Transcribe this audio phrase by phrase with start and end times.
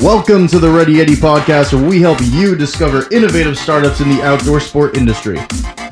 [0.00, 4.22] Welcome to the Ready Yeti podcast, where we help you discover innovative startups in the
[4.22, 5.38] outdoor sport industry.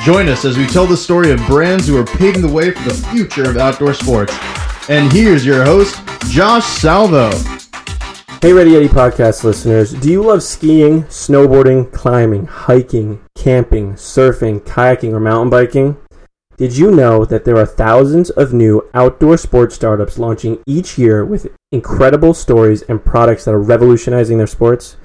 [0.01, 2.89] Join us as we tell the story of brands who are paving the way for
[2.89, 4.35] the future of outdoor sports.
[4.89, 6.01] And here's your host,
[6.31, 7.31] Josh Salvo.
[8.41, 9.93] Hey, Ready Yeti podcast listeners.
[9.93, 15.99] Do you love skiing, snowboarding, climbing, hiking, camping, surfing, kayaking, or mountain biking?
[16.59, 21.25] Did you know that there are thousands of new outdoor sports startups launching each year
[21.25, 24.97] with incredible stories and products that are revolutionizing their sports?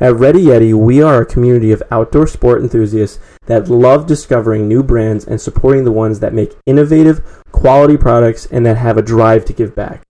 [0.00, 4.82] At Ready Yeti, we are a community of outdoor sport enthusiasts that love discovering new
[4.82, 9.44] brands and supporting the ones that make innovative, quality products and that have a drive
[9.44, 10.00] to give back.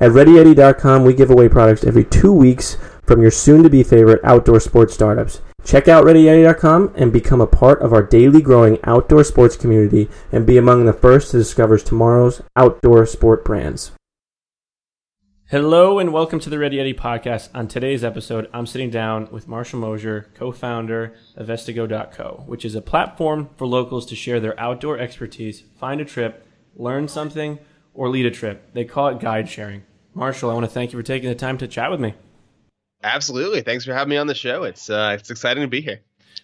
[0.00, 4.22] At ReadyYeti.com, we give away products every two weeks from your soon to be favorite
[4.24, 5.42] outdoor sports startups.
[5.64, 10.46] Check out ReadyYeti.com and become a part of our daily growing outdoor sports community and
[10.46, 13.90] be among the first to discover tomorrow's outdoor sport brands.
[15.50, 17.48] Hello and welcome to the Ready Yeti podcast.
[17.54, 22.82] On today's episode, I'm sitting down with Marshall Mosier, co-founder of Vestigo.co, which is a
[22.82, 26.46] platform for locals to share their outdoor expertise, find a trip,
[26.76, 27.58] learn something,
[27.94, 28.72] or lead a trip.
[28.74, 29.84] They call it guide sharing.
[30.14, 32.14] Marshall, I want to thank you for taking the time to chat with me.
[33.02, 33.62] Absolutely.
[33.62, 34.64] Thanks for having me on the show.
[34.64, 36.00] It's uh, it's exciting to be here.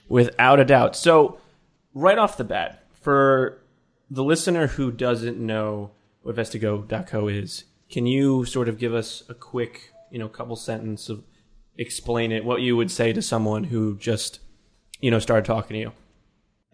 [0.09, 0.97] Without a doubt.
[0.97, 1.39] So,
[1.95, 3.61] right off the bat, for
[4.11, 5.91] the listener who doesn't know
[6.23, 11.09] what Vestigo.co is, can you sort of give us a quick, you know, couple sentence
[11.09, 11.25] of
[11.77, 14.41] explain it, what you would say to someone who just,
[15.01, 15.93] you know, started talking to you?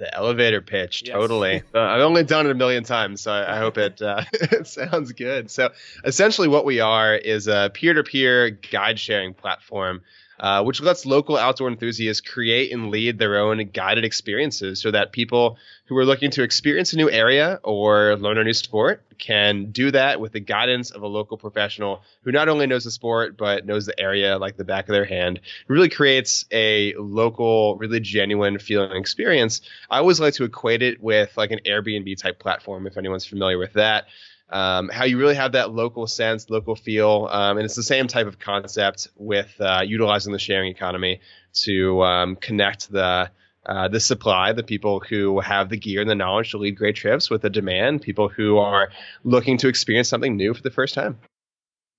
[0.01, 1.13] The elevator pitch, yes.
[1.13, 1.63] totally.
[1.75, 4.67] uh, I've only done it a million times, so I, I hope it, uh, it
[4.67, 5.51] sounds good.
[5.51, 5.73] So,
[6.07, 10.01] essentially, what we are is a peer to peer guide sharing platform
[10.41, 15.13] uh, which lets local outdoor enthusiasts create and lead their own guided experiences so that
[15.13, 19.71] people who are looking to experience a new area or learn a new sport can
[19.71, 23.37] do that with the guidance of a local professional who not only knows the sport
[23.37, 25.37] but knows the area like the back of their hand.
[25.37, 29.61] It really creates a local, really genuine feeling experience.
[29.91, 33.59] I always like to equate it with like an Airbnb type platform if anyone's familiar
[33.59, 34.07] with that
[34.51, 38.09] um, how you really have that local sense, local feel, um, and it's the same
[38.09, 41.21] type of concept with uh, utilizing the sharing economy
[41.65, 43.31] to um, connect the
[43.67, 46.97] uh, the supply, the people who have the gear and the knowledge to lead great
[46.97, 48.91] trips, with the demand, people who are
[49.23, 51.19] looking to experience something new for the first time.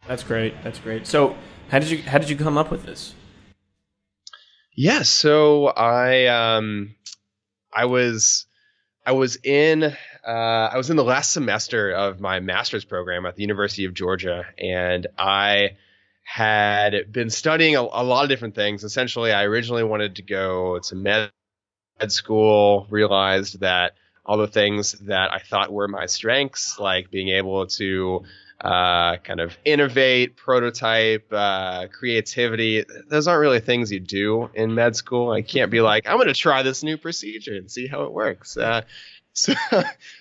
[0.08, 0.56] That's great.
[0.64, 1.06] That's great.
[1.06, 1.36] So,
[1.70, 3.14] how did you how did you come up with this?
[4.74, 6.96] Yeah, so I um,
[7.74, 8.46] I was
[9.06, 9.90] I was in uh,
[10.28, 14.46] I was in the last semester of my master's program at the University of Georgia,
[14.58, 15.78] and I
[16.24, 18.84] had been studying a, a, lot of different things.
[18.84, 21.32] Essentially, I originally wanted to go to med
[22.08, 27.66] school, realized that all the things that I thought were my strengths, like being able
[27.68, 28.24] to
[28.62, 32.86] uh, kind of innovate, prototype, uh, creativity.
[33.08, 35.32] Those aren't really things you do in med school.
[35.32, 38.12] I can't be like, I'm going to try this new procedure and see how it
[38.12, 38.58] works.
[38.58, 38.82] Uh,
[39.34, 39.54] so,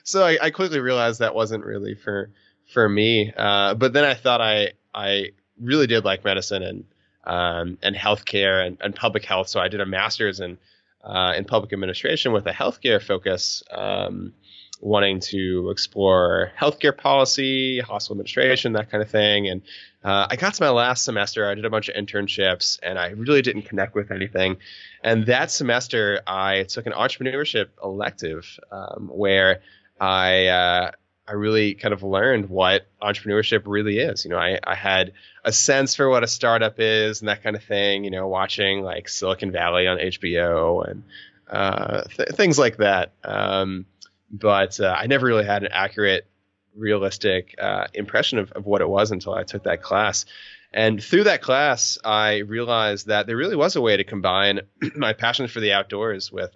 [0.04, 2.30] so I, I, quickly realized that wasn't really for
[2.72, 3.32] for me.
[3.36, 5.30] Uh, but then I thought I I
[5.60, 6.84] really did like medicine and
[7.24, 9.48] um, and healthcare and, and public health.
[9.48, 10.58] So I did a master's in
[11.04, 13.62] uh, in public administration with a healthcare focus.
[13.70, 14.32] Um,
[14.80, 19.48] wanting to explore healthcare policy, hospital administration, that kind of thing.
[19.48, 19.62] And
[20.02, 23.08] uh, I got to my last semester, I did a bunch of internships, and I
[23.10, 24.56] really didn't connect with anything.
[25.04, 29.60] And that semester, I took an entrepreneurship elective um, where
[30.00, 30.90] I uh,
[31.28, 34.24] I really kind of learned what entrepreneurship really is.
[34.24, 35.12] You know, I, I had
[35.44, 38.04] a sense for what a startup is and that kind of thing.
[38.04, 41.04] You know, watching like Silicon Valley on HBO and
[41.50, 43.12] uh, th- things like that.
[43.22, 43.84] Um,
[44.30, 46.26] but uh, I never really had an accurate,
[46.74, 50.24] realistic uh, impression of, of what it was until I took that class.
[50.72, 54.60] And through that class, I realized that there really was a way to combine
[54.96, 56.54] my passion for the outdoors with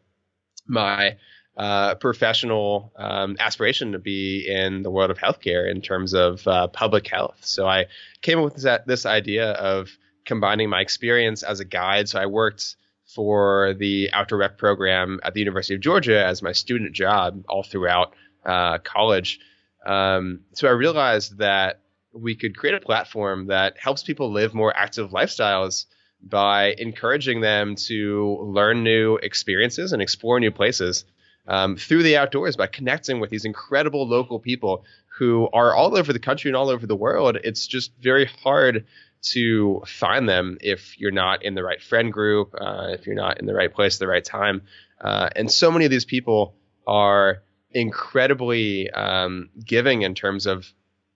[0.66, 1.16] my
[1.56, 6.68] uh, professional um, aspiration to be in the world of healthcare in terms of uh,
[6.68, 7.38] public health.
[7.42, 7.86] So I
[8.22, 9.90] came up with this, this idea of
[10.24, 12.08] combining my experience as a guide.
[12.08, 12.76] So I worked
[13.14, 17.62] for the outdoor rec program at the University of Georgia as my student job all
[17.62, 18.14] throughout
[18.44, 19.40] uh, college.
[19.86, 21.80] Um, so I realized that
[22.12, 25.86] we could create a platform that helps people live more active lifestyles
[26.22, 31.04] by encouraging them to learn new experiences and explore new places
[31.46, 34.84] um, through the outdoors by connecting with these incredible local people
[35.18, 37.36] who are all over the country and all over the world.
[37.44, 38.86] It's just very hard
[39.32, 43.40] to find them if you're not in the right friend group, uh, if you're not
[43.40, 44.62] in the right place at the right time.
[45.00, 46.54] Uh, and so many of these people
[46.86, 50.72] are incredibly um, giving in terms of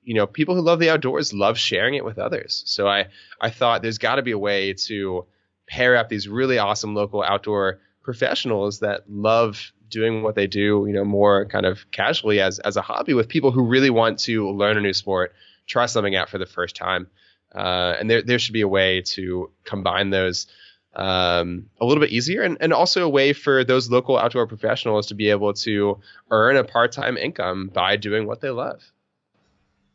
[0.09, 2.63] you know, people who love the outdoors love sharing it with others.
[2.65, 3.09] So I
[3.43, 5.27] I thought there's got to be a way to
[5.69, 10.95] pair up these really awesome local outdoor professionals that love doing what they do, you
[10.95, 14.49] know, more kind of casually as as a hobby with people who really want to
[14.49, 15.35] learn a new sport,
[15.67, 17.09] try something out for the first time.
[17.55, 20.47] Uh, and there there should be a way to combine those
[20.95, 25.07] um, a little bit easier and, and also a way for those local outdoor professionals
[25.07, 25.99] to be able to
[26.31, 28.83] earn a part-time income by doing what they love.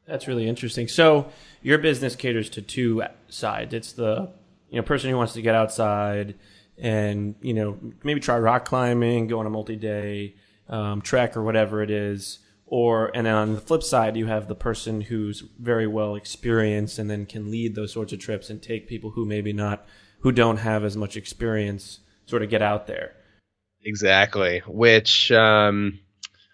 [0.07, 0.87] That's really interesting.
[0.87, 1.29] So
[1.61, 3.73] your business caters to two sides.
[3.73, 4.29] It's the
[4.69, 6.35] you know person who wants to get outside
[6.77, 10.35] and you know maybe try rock climbing, go on a multi-day
[10.69, 12.39] um, trek or whatever it is.
[12.65, 16.97] Or and then on the flip side, you have the person who's very well experienced
[16.97, 19.85] and then can lead those sorts of trips and take people who maybe not
[20.19, 23.13] who don't have as much experience sort of get out there.
[23.85, 24.59] Exactly.
[24.65, 25.99] Which um,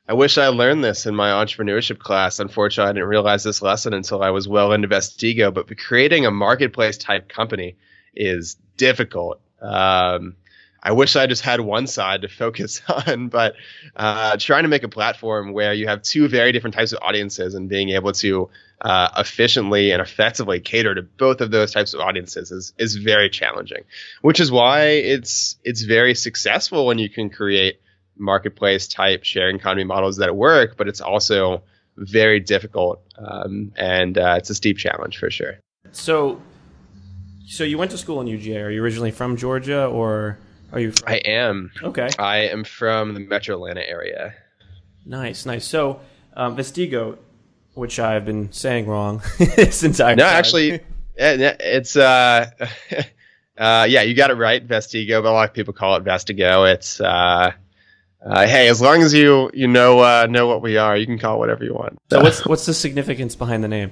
[0.07, 2.39] I wish I learned this in my entrepreneurship class.
[2.39, 5.53] Unfortunately, I didn't realize this lesson until I was well into Vestigo.
[5.53, 7.77] But creating a marketplace type company
[8.15, 9.39] is difficult.
[9.61, 10.35] Um,
[10.81, 13.55] I wish I just had one side to focus on, but
[13.95, 17.53] uh, trying to make a platform where you have two very different types of audiences
[17.53, 18.49] and being able to
[18.81, 23.29] uh, efficiently and effectively cater to both of those types of audiences is is very
[23.29, 23.83] challenging.
[24.21, 27.81] Which is why it's it's very successful when you can create
[28.17, 31.63] marketplace type sharing economy models that work, but it's also
[31.97, 35.59] very difficult um, and uh, it's a steep challenge for sure.
[35.91, 36.41] So,
[37.47, 38.63] so you went to school in UGA.
[38.63, 40.37] Are you originally from Georgia or
[40.71, 40.91] are you?
[40.91, 41.71] From- I am.
[41.81, 42.09] Okay.
[42.17, 44.33] I am from the Metro Atlanta area.
[45.05, 45.65] Nice, nice.
[45.65, 46.01] So,
[46.35, 47.17] um, Vestigo,
[47.73, 49.21] which I've been saying wrong
[49.71, 50.81] since I no, actually,
[51.15, 52.51] it's uh,
[53.57, 56.71] uh, yeah, you got it right, Vestigo, but a lot of people call it Vestigo.
[56.71, 57.51] It's uh,
[58.25, 61.17] uh, hey, as long as you you know uh, know what we are, you can
[61.17, 61.97] call it whatever you want.
[62.09, 63.91] So what's what's the significance behind the name?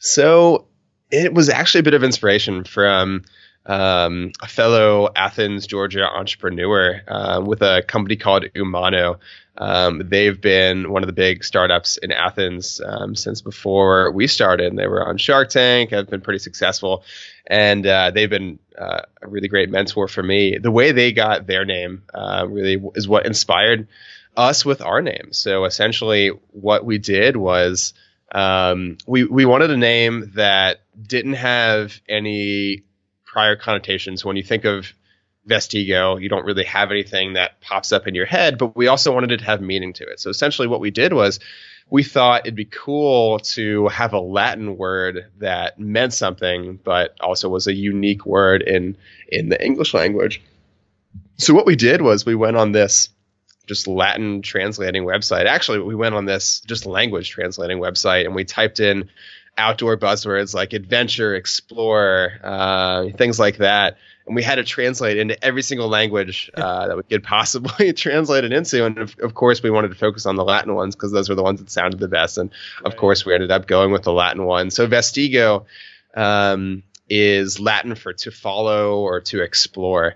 [0.00, 0.66] So
[1.10, 3.24] it was actually a bit of inspiration from
[3.66, 9.18] um, a fellow Athens, Georgia entrepreneur uh, with a company called Umano.
[9.56, 14.76] Um, they've been one of the big startups in Athens um, since before we started.
[14.76, 17.04] They were on Shark Tank, have been pretty successful,
[17.46, 20.58] and uh, they've been uh, a really great mentor for me.
[20.58, 23.86] The way they got their name uh, really is what inspired
[24.36, 25.28] us with our name.
[25.30, 27.94] So essentially, what we did was
[28.32, 32.82] um, we we wanted a name that didn't have any
[33.34, 34.24] prior connotations.
[34.24, 34.94] When you think of
[35.46, 39.12] Vestigo, you don't really have anything that pops up in your head, but we also
[39.12, 40.20] wanted it to have meaning to it.
[40.20, 41.40] So essentially, what we did was
[41.90, 47.48] we thought it'd be cool to have a Latin word that meant something, but also
[47.48, 48.96] was a unique word in
[49.28, 50.40] in the English language.
[51.36, 53.08] So what we did was we went on this
[53.66, 55.46] just Latin translating website.
[55.46, 59.10] Actually, we went on this just language translating website and we typed in
[59.56, 63.96] outdoor buzzwords like adventure, explore, uh, things like that
[64.26, 68.44] and we had to translate into every single language uh, that we could possibly translate
[68.44, 68.84] it into.
[68.84, 71.34] And of, of, course, we wanted to focus on the Latin ones because those were
[71.34, 72.38] the ones that sounded the best.
[72.38, 72.96] And of right.
[72.96, 74.70] course, we ended up going with the Latin one.
[74.70, 75.66] So Vestigo
[76.14, 80.14] um, is Latin for to follow or to explore.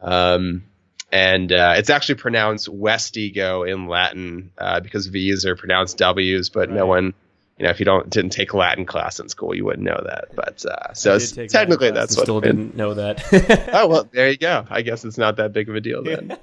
[0.00, 0.64] Um,
[1.10, 6.68] and uh, it's actually pronounced Westigo in Latin uh, because V's are pronounced W's, but
[6.68, 6.76] right.
[6.76, 7.14] no one
[7.60, 10.34] you know, if you don't didn't take Latin class in school, you wouldn't know that.
[10.34, 12.22] But uh, so technically, that's what.
[12.22, 13.68] Still didn't know that.
[13.74, 14.66] oh well, there you go.
[14.70, 16.38] I guess it's not that big of a deal then.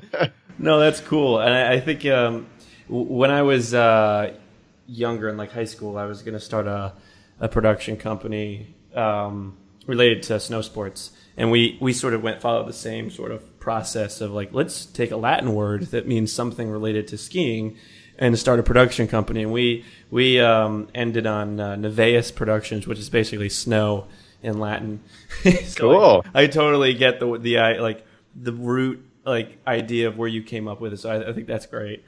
[0.58, 2.48] no, that's cool, and I, I think um,
[2.86, 4.34] when I was uh,
[4.86, 6.92] younger in like high school, I was going to start a,
[7.40, 12.66] a production company um, related to snow sports, and we we sort of went follow
[12.66, 16.70] the same sort of process of like let's take a Latin word that means something
[16.70, 17.78] related to skiing
[18.18, 19.42] and start a production company.
[19.42, 24.06] And we we um, ended on uh, Nevaeus Productions, which is basically snow
[24.42, 25.00] in Latin.
[25.64, 26.24] so cool.
[26.34, 30.42] I, I, totally get the the I, like the root like idea of where you
[30.42, 30.98] came up with it.
[30.98, 32.04] So I, I think that's great.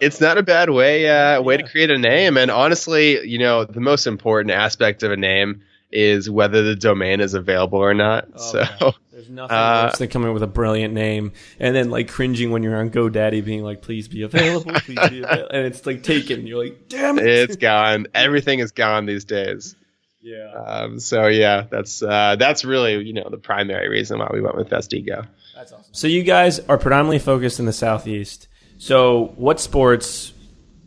[0.00, 1.62] It's not a bad way uh, way yeah.
[1.62, 5.62] to create a name, and honestly, you know, the most important aspect of a name
[5.92, 8.28] is whether the domain is available or not.
[8.34, 11.90] Oh, so there's nothing uh, worse than coming up with a brilliant name and then
[11.90, 15.66] like cringing when you're on GoDaddy, being like, "Please be available, please be available," and
[15.66, 16.46] it's like taken.
[16.46, 18.06] You're like, "Damn it!" It's gone.
[18.14, 19.74] Everything is gone these days.
[20.22, 20.52] Yeah.
[20.52, 24.56] Um, so yeah, that's uh, that's really you know the primary reason why we went
[24.56, 25.26] with Vestigo.
[25.54, 25.84] That's awesome.
[25.92, 28.48] So you guys are predominantly focused in the southeast.
[28.78, 30.32] So what sports,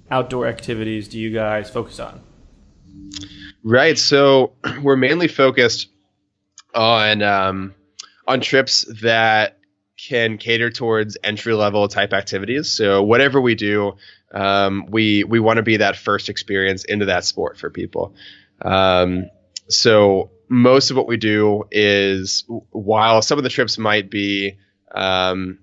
[0.09, 2.21] outdoor activities do you guys focus on?
[3.63, 3.97] Right.
[3.97, 5.89] So we're mainly focused
[6.73, 7.75] on um,
[8.27, 9.57] on trips that
[9.97, 12.71] can cater towards entry level type activities.
[12.71, 13.93] So whatever we do,
[14.33, 18.15] um, we we want to be that first experience into that sport for people.
[18.61, 19.29] Um,
[19.69, 24.57] so most of what we do is while some of the trips might be
[24.93, 25.59] um,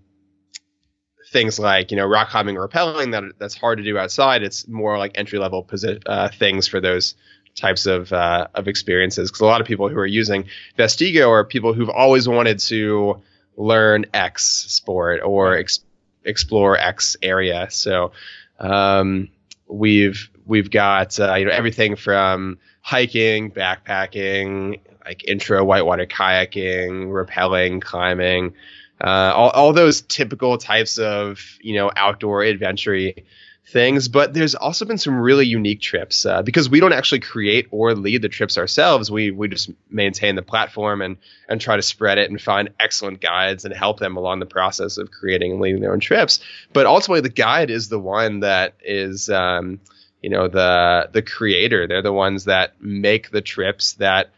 [1.30, 4.42] things like you know rock climbing or rappelling that that's hard to do outside.
[4.42, 7.14] It's more like entry level posi- uh, things for those
[7.54, 10.44] types of uh, of experiences because a lot of people who are using
[10.78, 13.20] Vestigo are people who've always wanted to
[13.56, 15.80] learn X sport or ex-
[16.24, 17.68] explore X area.
[17.70, 18.12] So
[18.58, 19.28] um,
[19.66, 27.82] we've we've got uh, you know everything from hiking, backpacking, like intro whitewater kayaking, rappelling,
[27.82, 28.54] climbing,
[29.02, 33.12] uh, all, all those typical types of you know outdoor adventure
[33.66, 34.08] things.
[34.08, 37.94] But there's also been some really unique trips uh, because we don't actually create or
[37.94, 39.10] lead the trips ourselves.
[39.10, 41.16] We we just maintain the platform and
[41.48, 44.98] and try to spread it and find excellent guides and help them along the process
[44.98, 46.40] of creating and leading their own trips.
[46.72, 49.28] But ultimately, the guide is the one that is.
[49.28, 49.80] Um,
[50.22, 54.28] you know the the creator they're the ones that make the trips that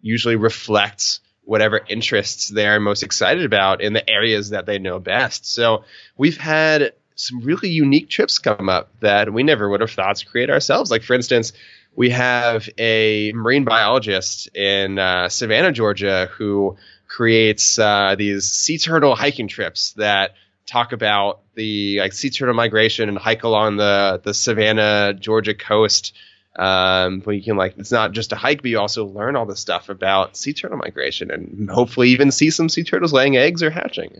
[0.00, 5.44] usually reflect whatever interests they're most excited about in the areas that they know best.
[5.52, 5.84] So
[6.16, 6.92] we've had
[7.22, 10.90] some really unique trips come up that we never would have thought to create ourselves.
[10.90, 11.52] Like for instance,
[11.94, 16.76] we have a marine biologist in uh, Savannah, Georgia, who
[17.06, 20.34] creates uh, these sea turtle hiking trips that
[20.66, 26.12] talk about the like sea turtle migration and hike along the the Savannah, Georgia coast
[26.56, 29.46] um, but you can like it's not just a hike, but you also learn all
[29.46, 33.62] the stuff about sea turtle migration and hopefully even see some sea turtles laying eggs
[33.62, 34.14] or hatching,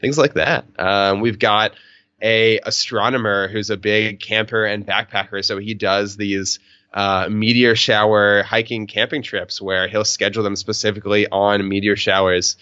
[0.00, 0.66] things like that.
[0.78, 1.72] Um, we've got
[2.22, 6.58] a astronomer who's a big camper and backpacker, so he does these
[6.92, 12.56] uh, meteor shower hiking camping trips where he'll schedule them specifically on meteor showers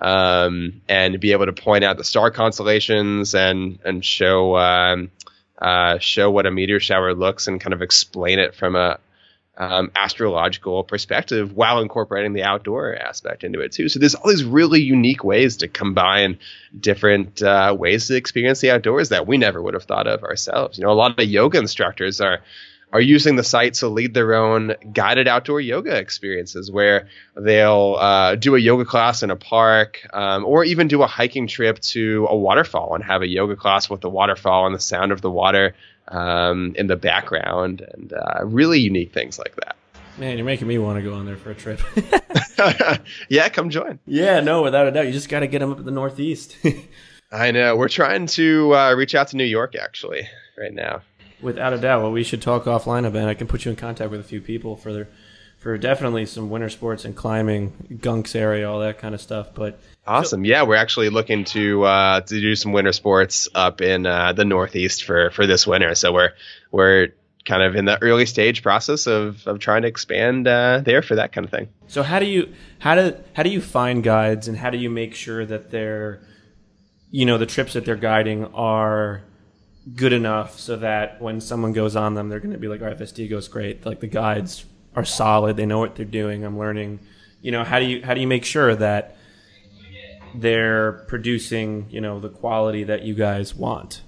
[0.00, 5.10] um, and be able to point out the star constellations and and show um,
[5.60, 8.98] uh, show what a meteor shower looks and kind of explain it from a
[9.58, 13.88] um, astrological perspective while incorporating the outdoor aspect into it too.
[13.88, 16.38] So there's all these really unique ways to combine
[16.78, 20.78] different uh, ways to experience the outdoors that we never would have thought of ourselves.
[20.78, 22.40] You know, a lot of yoga instructors are
[22.92, 28.34] are using the site to lead their own guided outdoor yoga experiences where they'll uh,
[28.34, 32.26] do a yoga class in a park um, or even do a hiking trip to
[32.30, 35.30] a waterfall and have a yoga class with the waterfall and the sound of the
[35.30, 35.74] water
[36.08, 39.76] um, in the background and uh, really unique things like that.
[40.16, 41.80] Man, you're making me want to go on there for a trip.
[43.28, 44.00] yeah, come join.
[44.04, 45.06] Yeah, no, without a doubt.
[45.06, 46.56] You just got to get them up in the Northeast.
[47.30, 47.76] I know.
[47.76, 50.28] We're trying to uh, reach out to New York actually
[50.58, 51.02] right now.
[51.40, 52.02] Without a doubt.
[52.02, 53.30] Well, we should talk offline about it.
[53.30, 55.08] I can put you in contact with a few people for their,
[55.58, 59.54] for definitely some winter sports and climbing, gunks area, all that kind of stuff.
[59.54, 63.80] But awesome, so, yeah, we're actually looking to uh, to do some winter sports up
[63.80, 65.94] in uh, the Northeast for for this winter.
[65.94, 66.32] So we're
[66.72, 67.08] we're
[67.48, 71.14] kind of in the early stage process of, of trying to expand uh, there for
[71.14, 71.68] that kind of thing.
[71.86, 74.90] So how do you how do how do you find guides and how do you
[74.90, 76.20] make sure that they're
[77.10, 79.22] you know the trips that they're guiding are
[79.94, 82.88] good enough so that when someone goes on them, they're going to be like, all
[82.88, 83.84] right, Vestigo's great.
[83.86, 84.64] Like the guides
[84.94, 85.56] are solid.
[85.56, 86.44] They know what they're doing.
[86.44, 87.00] I'm learning.
[87.40, 89.16] You know, how do you how do you make sure that
[90.34, 94.02] they're producing you know the quality that you guys want?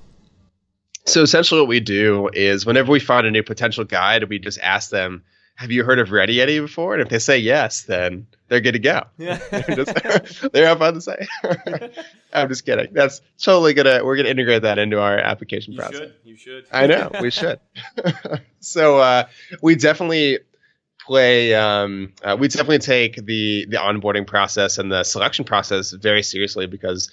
[1.06, 4.58] So essentially, what we do is whenever we find a new potential guide, we just
[4.60, 5.22] ask them,
[5.54, 8.72] "Have you heard of Ready Yeti before?" And if they say yes, then they're good
[8.72, 9.04] to go.
[9.16, 11.26] Yeah, they're, just, they're fun to say.
[12.32, 12.88] I'm just kidding.
[12.92, 14.04] That's totally gonna.
[14.04, 15.98] We're gonna integrate that into our application you process.
[15.98, 16.14] Should.
[16.24, 16.66] You should.
[16.72, 17.60] I know we should.
[18.60, 19.24] so uh,
[19.62, 20.40] we definitely
[21.06, 21.54] play.
[21.54, 26.66] Um, uh, we definitely take the the onboarding process and the selection process very seriously
[26.66, 27.10] because,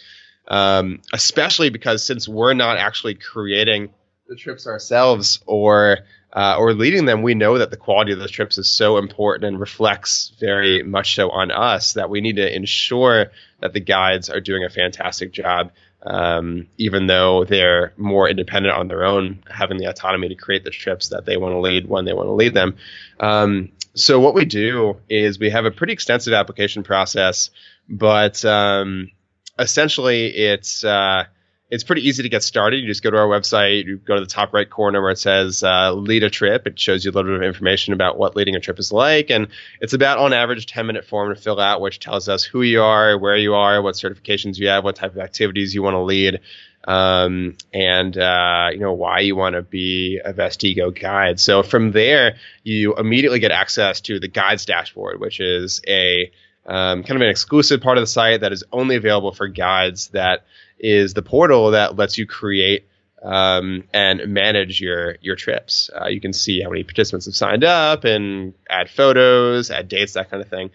[0.47, 3.89] um, especially because since we're not actually creating
[4.27, 5.99] the trips ourselves or
[6.37, 9.45] uh, or leading them, we know that the quality of those trips is so important
[9.45, 14.29] and reflects very much so on us that we need to ensure that the guides
[14.29, 15.71] are doing a fantastic job,
[16.03, 20.69] um, even though they're more independent on their own, having the autonomy to create the
[20.69, 22.75] trips that they want to lead when they want to lead them.
[23.19, 27.49] Um, so what we do is we have a pretty extensive application process,
[27.89, 29.09] but um,
[29.57, 31.25] essentially it's uh,
[31.69, 32.77] it's pretty easy to get started.
[32.77, 35.19] You just go to our website, you go to the top right corner where it
[35.19, 36.65] says uh, lead a trip.
[36.65, 39.29] It shows you a little bit of information about what leading a trip is like.
[39.29, 39.49] And
[39.81, 42.81] it's about, on average, 10 minute form to fill out, which tells us who you
[42.81, 46.01] are, where you are, what certifications you have, what type of activities you want to
[46.01, 46.39] lead.
[46.87, 51.37] Um, and uh, you know why you want to be a Vestigo guide.
[51.37, 56.31] So from there, you immediately get access to the guides dashboard, which is a
[56.65, 60.07] um, kind of an exclusive part of the site that is only available for guides.
[60.09, 60.45] That
[60.79, 62.87] is the portal that lets you create
[63.23, 65.89] um, and manage your your trips.
[65.99, 70.13] Uh, you can see how many participants have signed up and add photos, add dates,
[70.13, 70.69] that kind of thing.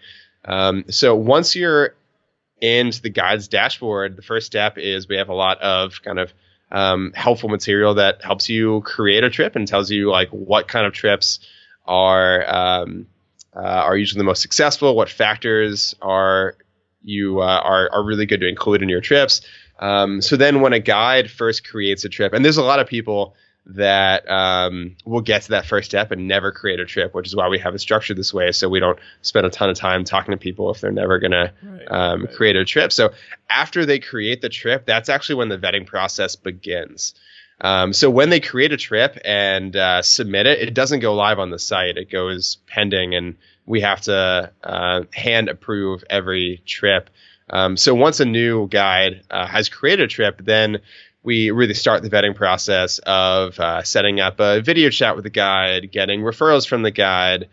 [0.45, 1.95] Um, so once you're
[2.61, 6.33] into the guides dashboard, the first step is we have a lot of kind of
[6.71, 10.85] um, helpful material that helps you create a trip and tells you like what kind
[10.85, 11.39] of trips
[11.85, 13.07] are um,
[13.55, 16.55] uh, are usually the most successful, what factors are
[17.03, 19.41] you uh, are are really good to include in your trips.
[19.79, 22.87] Um, so then, when a guide first creates a trip, and there's a lot of
[22.87, 27.27] people that um, will get to that first step and never create a trip, which
[27.27, 29.77] is why we have it structured this way, so we don't spend a ton of
[29.77, 32.35] time talking to people if they're never going to right, um, right.
[32.35, 32.91] create a trip.
[32.91, 33.13] So
[33.49, 37.15] after they create the trip, that's actually when the vetting process begins.
[37.61, 41.39] Um, so when they create a trip and uh, submit it, it doesn't go live
[41.39, 41.97] on the site.
[41.97, 47.09] It goes pending, and we have to uh, hand approve every trip.
[47.53, 50.79] Um, so once a new guide uh, has created a trip, then
[51.21, 55.29] we really start the vetting process of uh, setting up a video chat with the
[55.29, 57.47] guide, getting referrals from the guide,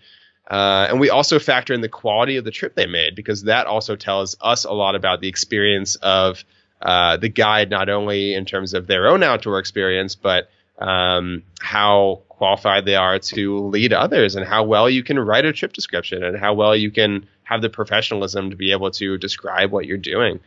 [0.50, 3.66] uh, and we also factor in the quality of the trip they made because that
[3.66, 6.44] also tells us a lot about the experience of
[6.82, 12.22] uh, the guide, not only in terms of their own outdoor experience, but um, how
[12.28, 16.24] qualified they are to lead others and how well you can write a trip description
[16.24, 19.98] and how well you can have the professionalism to be able to describe what you're
[19.98, 20.38] doing.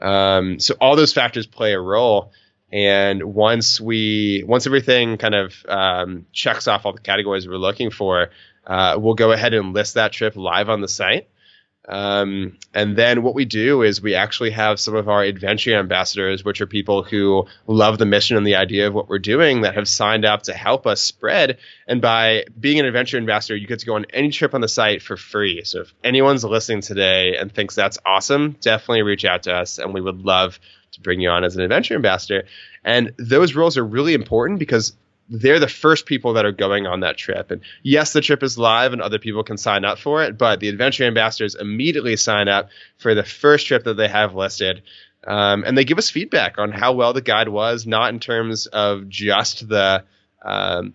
[0.00, 2.32] Um, so all those factors play a role.
[2.72, 7.90] And once we, once everything kind of um, checks off all the categories we're looking
[7.90, 8.30] for,
[8.66, 11.28] uh, we'll go ahead and list that trip live on the site.
[11.88, 16.44] Um, and then what we do is we actually have some of our adventure ambassadors,
[16.44, 19.74] which are people who love the mission and the idea of what we're doing, that
[19.74, 21.56] have signed up to help us spread.
[21.86, 24.68] And by being an adventure ambassador, you get to go on any trip on the
[24.68, 25.64] site for free.
[25.64, 29.94] So if anyone's listening today and thinks that's awesome, definitely reach out to us, and
[29.94, 30.60] we would love
[30.92, 32.44] to bring you on as an adventure ambassador.
[32.84, 34.94] And those roles are really important because
[35.28, 37.50] they're the first people that are going on that trip.
[37.50, 40.60] And yes, the trip is live and other people can sign up for it, but
[40.60, 44.82] the adventure ambassadors immediately sign up for the first trip that they have listed.
[45.26, 48.66] Um, and they give us feedback on how well the guide was, not in terms
[48.66, 50.04] of just the,
[50.42, 50.94] um,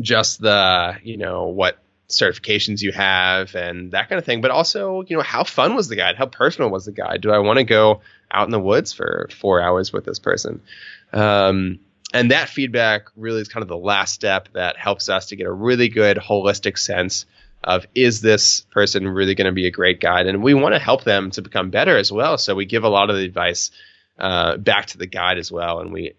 [0.00, 5.02] just the, you know, what certifications you have and that kind of thing, but also,
[5.08, 6.16] you know, how fun was the guide?
[6.16, 7.20] How personal was the guide?
[7.20, 10.60] Do I want to go out in the woods for four hours with this person?
[11.12, 11.80] Um,
[12.12, 15.46] and that feedback really is kind of the last step that helps us to get
[15.46, 17.26] a really good holistic sense
[17.64, 20.26] of is this person really going to be a great guide?
[20.26, 22.38] And we want to help them to become better as well.
[22.38, 23.70] So we give a lot of the advice
[24.18, 25.80] uh, back to the guide as well.
[25.80, 26.12] And we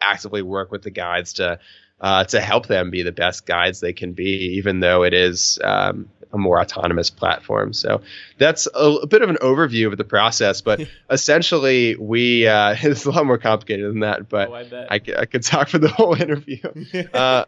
[0.00, 1.58] actively work with the guides to
[2.00, 5.58] uh, to help them be the best guides they can be even though it is
[5.62, 7.72] um, a more autonomous platform.
[7.72, 8.02] So
[8.38, 13.04] that's a, a bit of an overview of the process, but essentially we uh, it's
[13.04, 14.28] a lot more complicated than that.
[14.28, 16.62] But oh, I, I, I, could talk for the whole interview.
[17.14, 17.44] uh,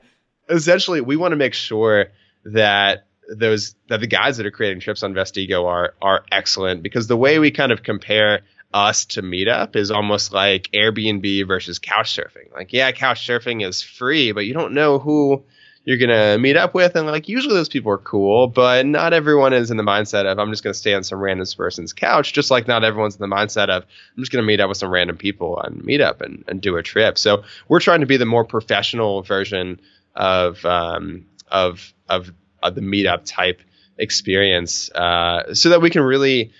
[0.48, 2.06] essentially, we want to make sure
[2.44, 7.06] that those that the guys that are creating trips on Vestigo are are excellent because
[7.06, 8.40] the way we kind of compare
[8.72, 12.52] us to Meetup is almost like Airbnb versus couch surfing.
[12.54, 15.44] Like, yeah, couch surfing is free, but you don't know who
[15.84, 19.52] you're gonna meet up with, and like usually those people are cool, but not everyone
[19.52, 22.32] is in the mindset of I'm just gonna stay on some random person's couch.
[22.32, 23.84] Just like not everyone's in the mindset of
[24.16, 26.82] I'm just gonna meet up with some random people on Meetup and, and do a
[26.82, 27.18] trip.
[27.18, 29.80] So we're trying to be the more professional version
[30.14, 32.32] of um, of of,
[32.62, 33.60] of the Meetup type
[33.98, 36.52] experience, uh, so that we can really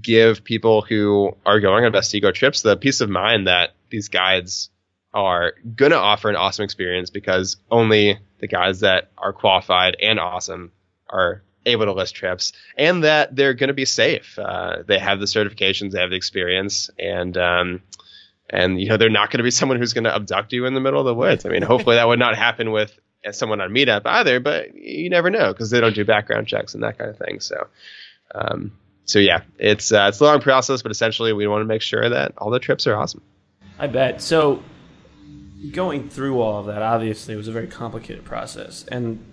[0.00, 4.70] give people who are going on Vestigo trips the peace of mind that these guides
[5.12, 10.20] are going to offer an awesome experience because only the guys that are qualified and
[10.20, 10.72] awesome
[11.08, 14.38] are able to list trips and that they're going to be safe.
[14.38, 17.82] Uh, they have the certifications, they have the experience, and um,
[18.48, 20.74] and you know they're not going to be someone who's going to abduct you in
[20.74, 21.44] the middle of the woods.
[21.44, 22.96] I mean, hopefully that would not happen with
[23.32, 26.82] someone on Meetup either, but you never know because they don't do background checks and
[26.82, 27.40] that kind of thing.
[27.40, 27.66] So.
[28.32, 28.70] Um,
[29.04, 32.08] so yeah, it's uh, it's a long process, but essentially we want to make sure
[32.08, 33.22] that all the trips are awesome.
[33.78, 34.20] I bet.
[34.20, 34.62] So
[35.72, 38.84] going through all of that obviously was a very complicated process.
[38.88, 39.24] And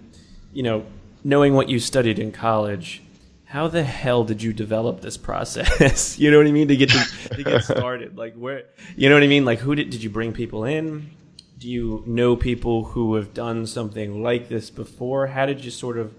[0.53, 0.85] you know
[1.23, 3.01] knowing what you studied in college
[3.45, 6.19] how the hell did you develop this process?
[6.19, 6.67] You know what i mean?
[6.67, 8.17] To get to, to get started.
[8.17, 8.63] Like where
[8.97, 9.45] you know what i mean?
[9.45, 11.11] Like who did did you bring people in?
[11.57, 15.27] Do you know people who have done something like this before?
[15.27, 16.13] How did you sort of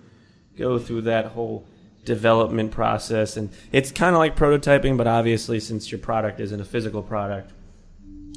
[0.57, 1.67] go through that whole
[2.09, 6.65] development process and it's kind of like prototyping but obviously since your product isn't a
[6.65, 7.53] physical product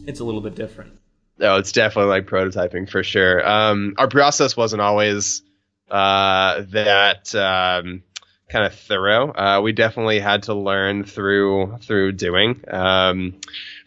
[0.05, 0.93] it's a little bit different
[1.41, 3.45] no, it's definitely like prototyping for sure.
[3.45, 5.41] Um, our process wasn't always
[5.89, 8.03] uh, that um,
[8.47, 9.31] kind of thorough.
[9.31, 12.63] Uh, we definitely had to learn through through doing.
[12.69, 13.39] Um,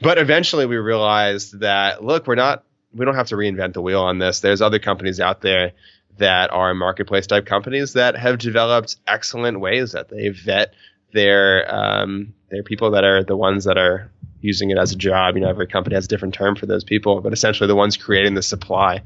[0.03, 4.01] but eventually, we realized that look, we're not we don't have to reinvent the wheel
[4.01, 4.41] on this.
[4.41, 5.73] There's other companies out there
[6.19, 10.75] that are marketplace type companies that have developed excellent ways that they vet
[11.13, 15.37] their um, their people that are the ones that are using it as a job.
[15.37, 17.97] You know, every company has a different term for those people, but essentially the ones
[17.97, 19.03] creating the supply.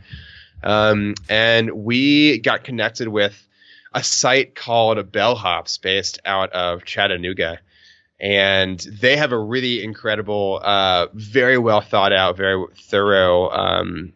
[0.62, 3.40] Um, and we got connected with
[3.94, 7.61] a site called Bellhops based out of Chattanooga.
[8.21, 14.12] And they have a really incredible, uh, very well thought out, very thorough um,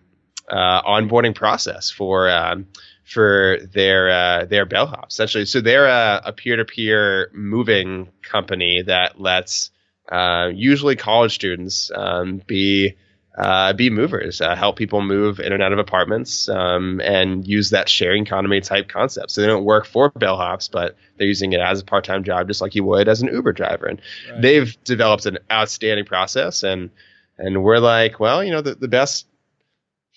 [0.48, 2.66] uh, onboarding process for um,
[3.04, 5.10] for their uh, their bellhops.
[5.10, 9.70] Essentially, so they're a, a peer-to-peer moving company that lets
[10.10, 12.96] uh, usually college students um, be
[13.38, 17.70] uh, be movers, uh, help people move in and out of apartments, um, and use
[17.70, 19.30] that sharing economy type concept.
[19.30, 22.46] So they don't work for bellhops, but they're using it as a part time job,
[22.46, 23.86] just like you would as an Uber driver.
[23.86, 24.42] And right.
[24.42, 26.90] they've developed an outstanding process, and
[27.38, 29.26] and we're like, well, you know, the, the best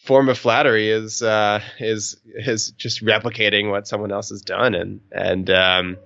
[0.06, 5.02] form of flattery is uh, is is just replicating what someone else has done, and
[5.12, 5.98] and um,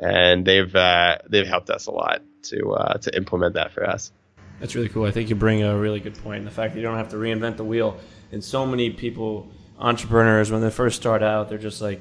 [0.00, 4.12] and they've uh, they've helped us a lot to uh, to implement that for us.
[4.60, 5.04] That's really cool.
[5.04, 6.44] I think you bring a really good point.
[6.44, 7.98] The fact that you don't have to reinvent the wheel.
[8.32, 12.00] And so many people, entrepreneurs, when they first start out, they're just like,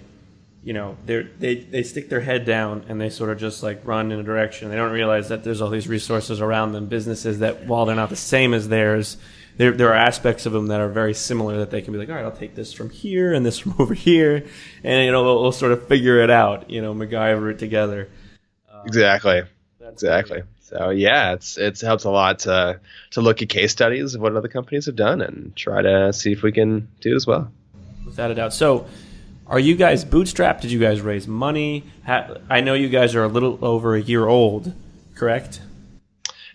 [0.63, 3.85] you know, they they they stick their head down and they sort of just like
[3.85, 4.69] run in a direction.
[4.69, 8.09] They don't realize that there's all these resources around them, businesses that while they're not
[8.09, 9.17] the same as theirs,
[9.57, 12.09] there there are aspects of them that are very similar that they can be like,
[12.09, 14.45] all right, I'll take this from here and this from over here,
[14.83, 16.69] and you know, we'll, we'll sort of figure it out.
[16.69, 18.09] You know, MacGyver it together.
[18.71, 19.43] Um, exactly.
[19.81, 20.39] exactly.
[20.41, 20.49] Great.
[20.65, 22.79] So yeah, it's it's helps a lot to
[23.11, 26.31] to look at case studies of what other companies have done and try to see
[26.31, 27.51] if we can do as well.
[28.03, 28.53] Without a doubt.
[28.53, 28.87] So,
[29.47, 30.61] are you guys bootstrapped?
[30.61, 31.83] Did you guys raise money?
[32.07, 34.73] I know you guys are a little over a year old,
[35.13, 35.61] correct?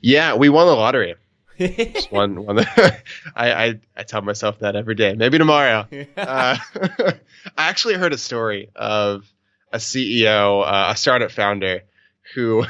[0.00, 1.14] Yeah, we won the lottery.
[1.60, 2.58] Just one, one.
[2.78, 3.02] I,
[3.36, 5.14] I, I tell myself that every day.
[5.14, 5.86] Maybe tomorrow.
[6.16, 7.14] uh, I
[7.56, 9.30] actually heard a story of
[9.72, 11.82] a CEO, uh, a startup founder,
[12.34, 12.62] who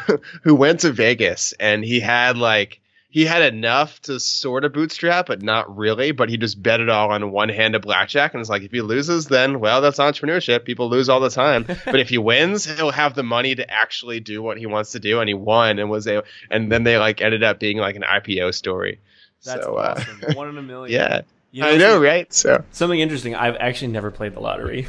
[0.43, 5.27] who went to Vegas and he had like he had enough to sort of bootstrap,
[5.27, 6.13] but not really.
[6.13, 8.71] But he just bet it all on one hand of blackjack, and it's like if
[8.71, 10.65] he loses, then well, that's entrepreneurship.
[10.65, 11.65] People lose all the time.
[11.85, 15.01] but if he wins, he'll have the money to actually do what he wants to
[15.01, 16.23] do, and he won and was a.
[16.51, 19.01] And then they like ended up being like an IPO story.
[19.45, 20.21] That's so, uh, awesome.
[20.29, 20.93] Uh, one in a million.
[20.93, 22.33] Yeah, you know, I know, right?
[22.33, 23.35] So something interesting.
[23.35, 24.87] I've actually never played the lottery.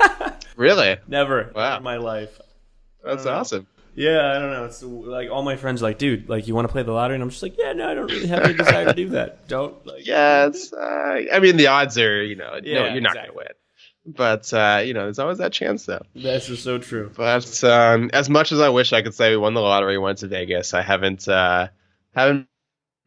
[0.56, 0.98] really?
[1.08, 1.50] Never.
[1.54, 1.78] Wow.
[1.78, 2.40] In my life.
[3.02, 3.66] That's awesome.
[3.96, 4.64] Yeah, I don't know.
[4.64, 7.14] It's like all my friends are like, dude, like you want to play the lottery,
[7.14, 9.46] and I'm just like, yeah, no, I don't really have any desire to do that.
[9.46, 9.86] Don't.
[9.86, 10.72] Like, yeah, it's.
[10.72, 13.36] Uh, I mean, the odds are, you know, yeah, no, you're not exactly.
[13.36, 14.14] gonna win.
[14.14, 16.02] But uh, you know, there's always that chance, though.
[16.14, 17.10] That's just so true.
[17.14, 20.18] But um, as much as I wish I could say we won the lottery, went
[20.18, 21.68] to Vegas, I haven't uh,
[22.14, 22.48] haven't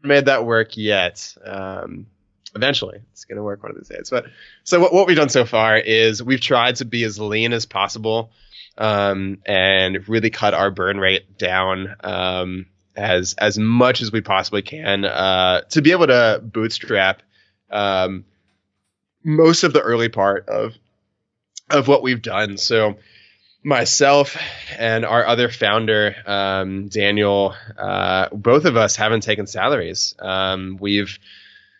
[0.03, 1.35] made that work yet.
[1.43, 2.07] Um,
[2.55, 4.09] eventually, it's gonna work one of these days.
[4.09, 4.25] But
[4.63, 7.65] so what, what we've done so far is we've tried to be as lean as
[7.65, 8.31] possible
[8.77, 14.61] um, and really cut our burn rate down um, as as much as we possibly
[14.61, 17.21] can uh, to be able to bootstrap
[17.69, 18.25] um,
[19.23, 20.73] most of the early part of
[21.69, 22.57] of what we've done.
[22.57, 22.97] So
[23.63, 24.37] myself
[24.77, 30.15] and our other founder, um, Daniel, uh, both of us haven't taken salaries.
[30.19, 31.19] Um, we've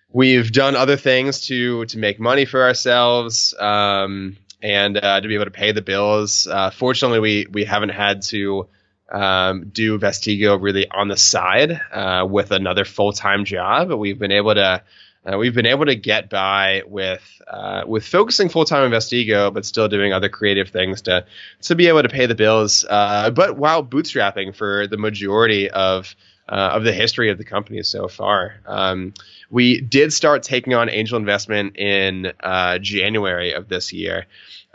[0.10, 3.54] we've done other things to to make money for ourselves.
[3.58, 6.48] Um, and uh, to be able to pay the bills.
[6.48, 8.68] Uh, fortunately, we we haven't had to
[9.12, 13.92] um, do Vestigo really on the side uh, with another full time job.
[13.92, 14.84] We've been able to
[15.26, 19.54] uh, we've been able to get by with uh, with focusing full time on Vestigo,
[19.54, 21.26] but still doing other creative things to
[21.62, 22.86] to be able to pay the bills.
[22.90, 26.16] Uh, but while bootstrapping for the majority of
[26.50, 28.56] uh, of the history of the company so far.
[28.66, 29.14] Um,
[29.50, 34.26] we did start taking on angel investment in uh, January of this year,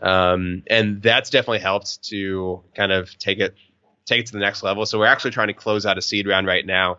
[0.03, 3.55] um, and that's definitely helped to kind of take it
[4.05, 4.85] take it to the next level.
[4.85, 6.99] So we're actually trying to close out a seed round right now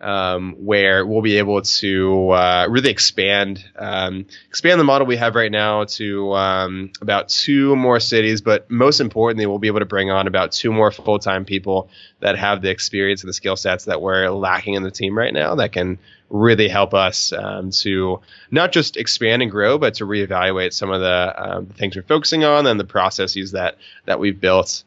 [0.00, 5.34] um, where we'll be able to uh, really expand um, expand the model we have
[5.34, 8.40] right now to um, about two more cities.
[8.40, 11.88] But most importantly, we'll be able to bring on about two more full time people
[12.20, 15.32] that have the experience and the skill sets that we're lacking in the team right
[15.32, 15.98] now that can
[16.30, 21.00] really help us um, to not just expand and grow, but to reevaluate some of
[21.00, 23.76] the, um, things we're focusing on and the processes that
[24.06, 24.82] that we've built.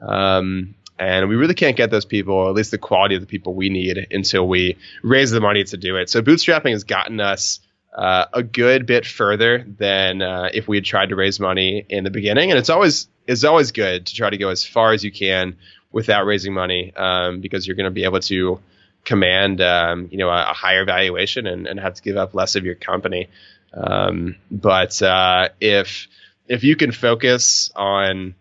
[0.00, 3.26] Um, and we really can't get those people, or at least the quality of the
[3.26, 6.10] people we need, until we raise the money to do it.
[6.10, 7.60] So bootstrapping has gotten us
[7.94, 12.04] uh, a good bit further than uh, if we had tried to raise money in
[12.04, 12.50] the beginning.
[12.50, 15.56] And it's always it's always good to try to go as far as you can
[15.92, 18.60] without raising money um, because you're going to be able to
[19.04, 22.56] command um, you know a, a, higher valuation and, and have to give up less
[22.56, 23.28] of your company.
[23.72, 26.08] Um, but uh, if
[26.46, 28.34] if you can focus on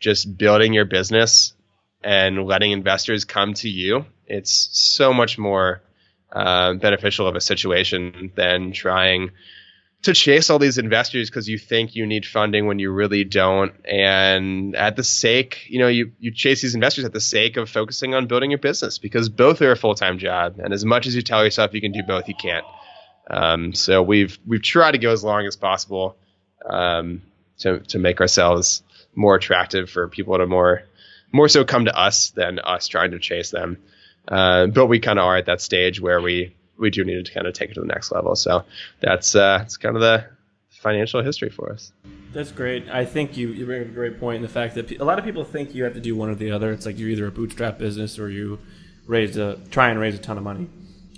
[0.00, 1.54] just building your business
[2.02, 5.82] and letting investors come to you, it's so much more
[6.32, 9.30] uh, beneficial of a situation than trying
[10.02, 13.72] to chase all these investors because you think you need funding when you really don't.
[13.84, 17.68] And at the sake you know you, you chase these investors at the sake of
[17.68, 20.58] focusing on building your business because both are a full-time job.
[20.58, 22.64] And as much as you tell yourself you can do both you can't.
[23.30, 26.16] Um, so we've we've tried to go as long as possible
[26.64, 27.22] um,
[27.58, 28.82] to, to make ourselves
[29.14, 30.84] more attractive for people to more
[31.32, 33.78] more so come to us than us trying to chase them
[34.28, 37.32] uh, but we kind of are at that stage where we we do need to
[37.32, 38.36] kind of take it to the next level.
[38.36, 38.64] So
[39.00, 40.24] that's uh, that's kind of the
[40.70, 41.92] financial history for us.
[42.32, 42.88] That's great.
[42.88, 45.18] I think you you bring up a great point in the fact that a lot
[45.18, 46.72] of people think you have to do one or the other.
[46.72, 48.58] It's like you're either a bootstrap business or you
[49.06, 50.68] raise a try and raise a ton of money.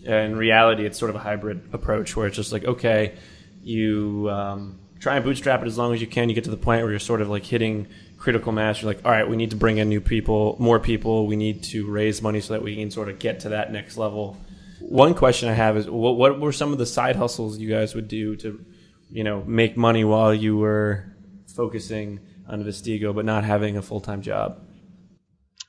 [0.05, 3.15] In reality, it's sort of a hybrid approach where it's just like okay,
[3.63, 6.29] you um, try and bootstrap it as long as you can.
[6.29, 7.89] You get to the point where you're sort of like hitting
[8.21, 8.81] critical mass.
[8.81, 11.27] You're like, all right, we need to bring in new people, more people.
[11.27, 13.97] We need to raise money so that we can sort of get to that next
[13.97, 14.37] level
[14.81, 17.95] one question I have is what, what were some of the side hustles you guys
[17.95, 18.65] would do to,
[19.11, 21.05] you know, make money while you were
[21.55, 24.61] focusing on Vestigo but not having a full time job?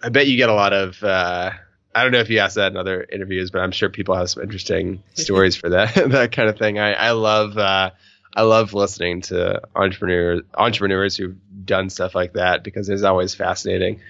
[0.01, 1.03] I bet you get a lot of.
[1.03, 1.51] Uh,
[1.93, 4.29] I don't know if you asked that in other interviews, but I'm sure people have
[4.29, 6.79] some interesting stories for that that kind of thing.
[6.79, 7.91] I, I love uh,
[8.35, 11.35] I love listening to entrepreneurs entrepreneurs who've
[11.71, 14.01] done stuff like that because there's always fascinating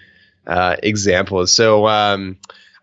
[0.48, 1.52] uh, examples.
[1.52, 1.88] So.
[1.88, 2.38] Um,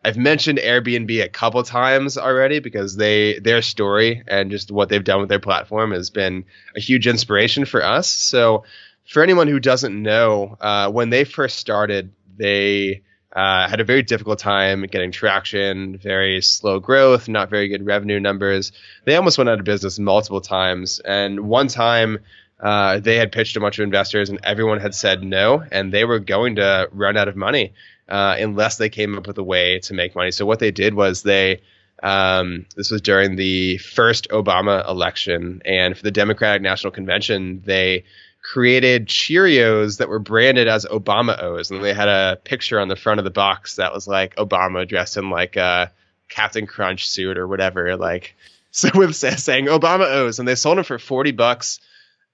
[0.04, 5.02] I've mentioned Airbnb a couple times already because they their story and just what they've
[5.02, 6.44] done with their platform has been
[6.76, 8.08] a huge inspiration for us.
[8.08, 8.64] So,
[9.06, 13.02] for anyone who doesn't know, uh, when they first started, they
[13.34, 18.20] uh, had a very difficult time getting traction, very slow growth, not very good revenue
[18.20, 18.72] numbers.
[19.04, 22.20] They almost went out of business multiple times, and one time.
[22.60, 26.04] Uh, they had pitched a bunch of investors and everyone had said no, and they
[26.04, 27.72] were going to run out of money
[28.08, 30.30] uh, unless they came up with a way to make money.
[30.30, 31.60] So what they did was they
[32.02, 38.04] um, this was during the first Obama election, and for the Democratic National Convention, they
[38.40, 42.96] created Cheerios that were branded as Obama O's, and they had a picture on the
[42.96, 45.90] front of the box that was like Obama dressed in like a
[46.28, 48.36] Captain Crunch suit or whatever, like
[48.70, 51.80] so with saying Obama O's, and they sold them for forty bucks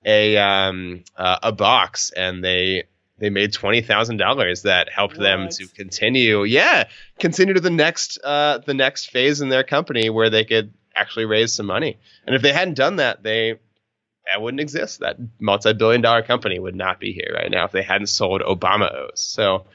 [0.04, 2.84] a um uh, a box, and they
[3.18, 5.22] they made twenty thousand dollars that helped what?
[5.22, 6.44] them to continue.
[6.44, 6.84] Yeah,
[7.18, 11.24] continue to the next uh, the next phase in their company where they could actually
[11.24, 11.98] raise some money.
[12.26, 13.58] And if they hadn't done that, they
[14.26, 15.00] that wouldn't exist.
[15.00, 18.92] That multi-billion dollar company would not be here right now if they hadn't sold Obama
[18.92, 19.20] O's.
[19.20, 19.66] So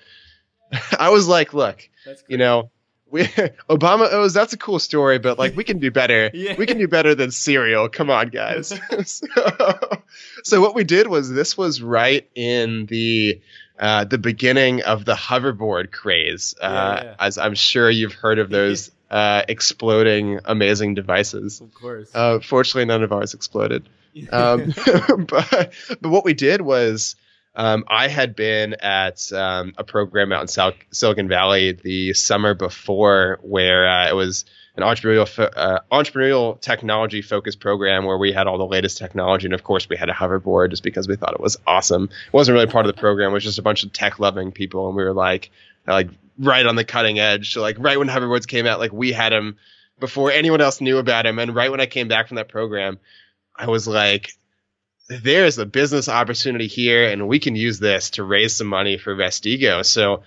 [0.99, 1.87] I was like, look,
[2.27, 2.71] you know,
[3.11, 3.23] we
[3.69, 6.29] Obama O's that's a cool story, but like we can do better.
[6.33, 6.55] yeah.
[6.57, 7.89] We can do better than cereal.
[7.89, 8.79] Come on, guys.
[9.05, 9.27] so,
[10.43, 13.41] so what we did was this was right in the
[13.79, 16.53] uh, the beginning of the hoverboard craze.
[16.59, 16.67] Uh,
[17.01, 17.15] yeah, yeah.
[17.19, 21.61] As I'm sure you've heard of those uh, exploding amazing devices.
[21.61, 22.13] Of course.
[22.13, 23.87] Uh, fortunately, none of ours exploded.
[24.31, 24.73] Um,
[25.27, 27.15] but but what we did was.
[27.59, 32.53] Um, I had been at um, a program out in South Silicon Valley the summer
[32.53, 34.45] before where uh, it was
[34.77, 39.45] an entrepreneurial fo- uh, entrepreneurial technology focused program where we had all the latest technology
[39.45, 42.05] and of course we had a hoverboard just because we thought it was awesome.
[42.05, 44.53] It wasn't really part of the program; it was just a bunch of tech loving
[44.53, 45.51] people, and we were like
[45.85, 47.53] like right on the cutting edge.
[47.53, 49.57] So like right when hoverboards came out, like we had them
[49.99, 52.99] before anyone else knew about them, and right when I came back from that program,
[53.53, 54.31] I was like.
[55.09, 59.15] There's a business opportunity here, and we can use this to raise some money for
[59.15, 59.83] Vestigo.
[59.83, 60.21] So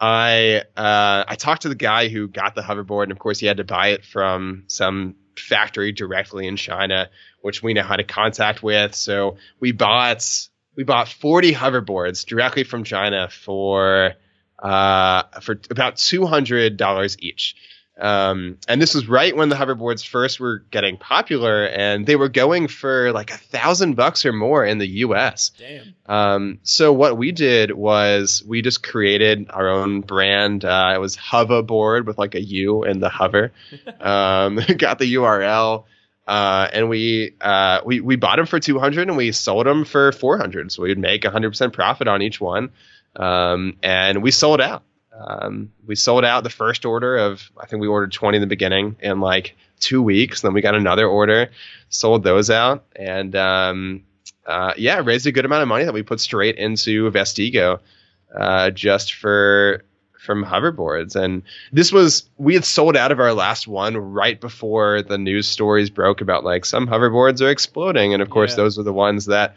[0.00, 3.46] I uh, I talked to the guy who got the hoverboard, and of course he
[3.46, 7.10] had to buy it from some factory directly in China,
[7.42, 8.94] which we know how to contact with.
[8.94, 14.14] So we bought we bought 40 hoverboards directly from China for
[14.58, 17.56] uh, for about $200 each.
[17.96, 22.28] Um, and this was right when the hoverboards first were getting popular, and they were
[22.28, 25.52] going for like a thousand bucks or more in the U.S.
[25.58, 25.94] Damn.
[26.06, 30.64] Um, so what we did was we just created our own brand.
[30.64, 33.52] Uh, it was Hoverboard with like a U in the hover.
[34.00, 35.84] um, got the URL.
[36.26, 40.10] Uh, and we, uh, we, we bought them for 200 and we sold them for
[40.10, 40.72] 400.
[40.72, 42.70] So we'd make 100% profit on each one.
[43.14, 44.82] Um, and we sold out.
[45.16, 48.46] Um, we sold out the first order of I think we ordered 20 in the
[48.48, 50.40] beginning in like two weeks.
[50.40, 51.50] Then we got another order,
[51.88, 54.04] sold those out, and um,
[54.46, 57.80] uh, yeah, raised a good amount of money that we put straight into Vestigo,
[58.36, 59.84] uh, just for
[60.18, 61.14] from hoverboards.
[61.16, 65.46] And this was we had sold out of our last one right before the news
[65.46, 68.56] stories broke about like some hoverboards are exploding, and of course Yeah.
[68.56, 69.54] those were the ones that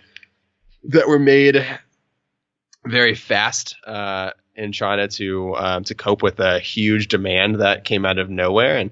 [0.84, 1.65] that were made
[2.86, 8.06] very fast uh, in China to um, to cope with a huge demand that came
[8.06, 8.78] out of nowhere.
[8.78, 8.91] And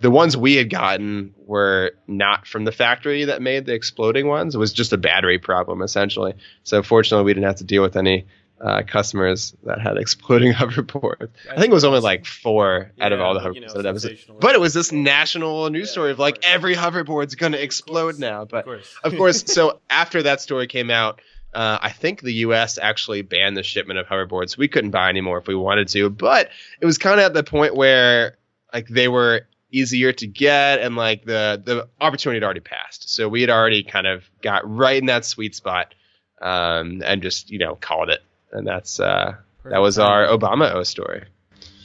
[0.00, 4.54] the ones we had gotten were not from the factory that made the exploding ones.
[4.54, 6.34] It was just a battery problem essentially.
[6.62, 8.26] So fortunately, we didn't have to deal with any.
[8.60, 11.28] Uh, customers that had exploding hoverboards.
[11.50, 13.82] I think it was only like four out of all the but, you hoverboards know,
[13.82, 14.38] that.
[14.40, 16.46] But it was this national news Yeah, story of of like course.
[16.46, 18.44] every hoverboard's going to explode now.
[18.44, 18.96] But Of course.
[19.02, 19.52] of course.
[19.52, 21.20] So after that story came out,
[21.54, 22.78] uh, I think the U.S.
[22.78, 24.56] actually banned the shipment of hoverboards.
[24.56, 27.44] We couldn't buy anymore if we wanted to, but it was kind of at the
[27.44, 28.36] point where
[28.72, 33.14] like they were easier to get and like the the opportunity had already passed.
[33.14, 35.94] So we had already kind of got right in that sweet spot
[36.40, 38.22] um, and just you know called it.
[38.52, 41.24] And that's uh, that was our Obama O story.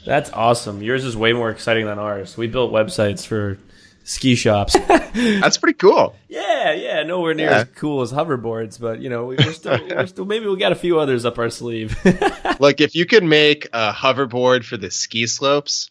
[0.05, 0.81] That's awesome.
[0.81, 2.37] Yours is way more exciting than ours.
[2.37, 3.59] We built websites for
[4.09, 4.73] ski shops.
[5.13, 6.15] That's pretty cool.
[6.27, 7.57] yeah, yeah, nowhere near Yeah.
[7.59, 10.71] as cool as hoverboards, but you know, we- we're still, we're still maybe we got
[10.71, 11.97] a few others up our sleeve.
[12.59, 15.89] Like if you could make a hoverboard for the ski slopes,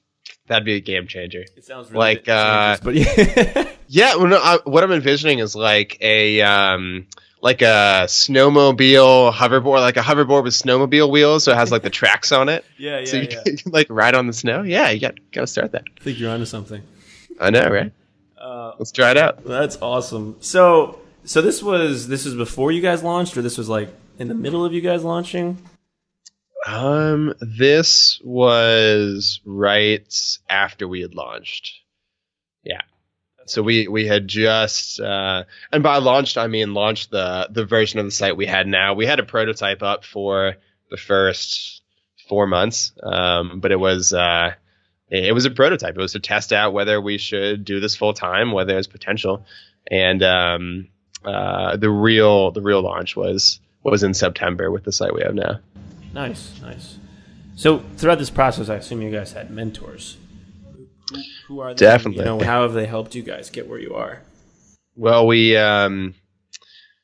[0.49, 1.45] that'd be a game changer.
[1.57, 3.71] it sounds really Like, uh, but yeah.
[3.87, 7.07] Yeah, well, no, I, what I'm envisioning is like a um,
[7.41, 11.89] like a snowmobile hoverboard, like a hoverboard with snowmobile wheels, so it has like the
[11.91, 13.43] tracks on it, yeah, yeah, so you yeah.
[13.45, 14.63] can like ride on the snow.
[14.63, 15.85] Yeah, you got got to start that.
[15.99, 16.83] I think you're onto something.
[17.41, 17.93] I know, right?
[18.41, 19.45] Uh, Let's try it out.
[19.45, 20.37] That's awesome.
[20.41, 24.29] So, so this was this was before you guys launched, or this was like in
[24.29, 25.59] the middle of you guys launching?
[26.67, 31.81] Um, this was right after we had launched.
[32.65, 32.83] Yeah.
[33.47, 37.99] So we we had just uh, and by launched I mean launched the the version
[37.99, 38.95] of the site we had now.
[38.95, 40.57] We had a prototype up for
[40.91, 41.83] the first
[42.29, 44.53] four months, um, but it was uh,
[45.11, 45.97] it was a prototype.
[45.97, 49.45] It was to test out whether we should do this full time, whether there's potential,
[49.91, 50.89] and um,
[51.25, 55.35] uh, the real the real launch was was in September with the site we have
[55.35, 55.61] now.
[56.13, 56.99] Nice, nice.
[57.57, 60.17] So throughout this process, I assume you guys had mentors.
[61.11, 61.79] Who, who are they?
[61.79, 62.21] Definitely.
[62.21, 64.23] You know, how have they helped you guys get where you are?
[64.95, 66.15] Well, we um,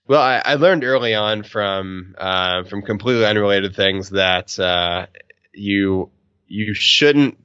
[0.06, 5.06] well, I, I learned early on from uh, from completely unrelated things that uh,
[5.52, 6.10] you
[6.46, 7.38] you shouldn't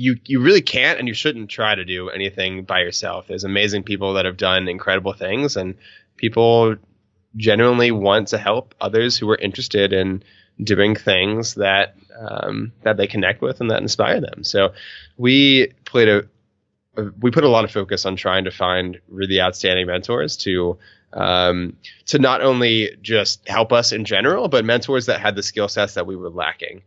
[0.00, 3.26] you you really can't and you shouldn't try to do anything by yourself.
[3.26, 5.74] There's amazing people that have done incredible things, and
[6.16, 6.76] people
[7.36, 10.22] genuinely want to help others who are interested in
[10.62, 14.42] doing things that um, that they connect with and that inspire them.
[14.42, 14.72] So
[15.18, 16.22] we played a
[17.20, 20.78] we put a lot of focus on trying to find really outstanding mentors to
[21.12, 25.68] um, to not only just help us in general, but mentors that had the skill
[25.68, 26.82] sets that we were lacking.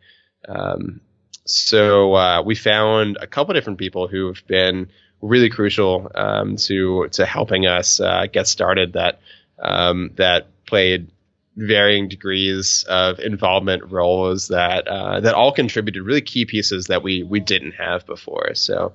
[0.47, 1.01] Um,
[1.45, 4.89] so uh, we found a couple different people who've been
[5.21, 8.93] really crucial um, to to helping us uh, get started.
[8.93, 9.19] That
[9.59, 11.11] um, that played
[11.55, 17.23] varying degrees of involvement roles that uh, that all contributed really key pieces that we
[17.23, 18.55] we didn't have before.
[18.55, 18.93] So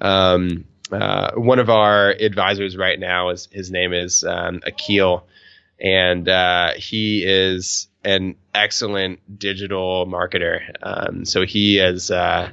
[0.00, 5.26] um, uh, one of our advisors right now is his name is um, Akil,
[5.78, 10.60] and uh, he is an excellent digital marketer.
[10.82, 12.50] Um, so he is uh,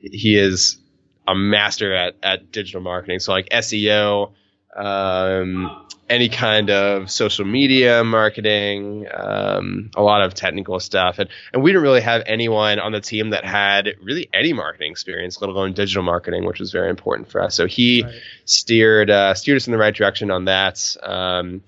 [0.00, 0.78] he is
[1.26, 3.18] a master at, at digital marketing.
[3.18, 4.32] So like SEO,
[4.76, 11.18] um, any kind of social media marketing, um, a lot of technical stuff.
[11.18, 14.92] And, and we didn't really have anyone on the team that had really any marketing
[14.92, 17.54] experience, let alone digital marketing, which was very important for us.
[17.54, 18.14] So he Right.
[18.44, 20.96] steered, uh, steered us in the right direction on that.
[21.02, 21.62] Um,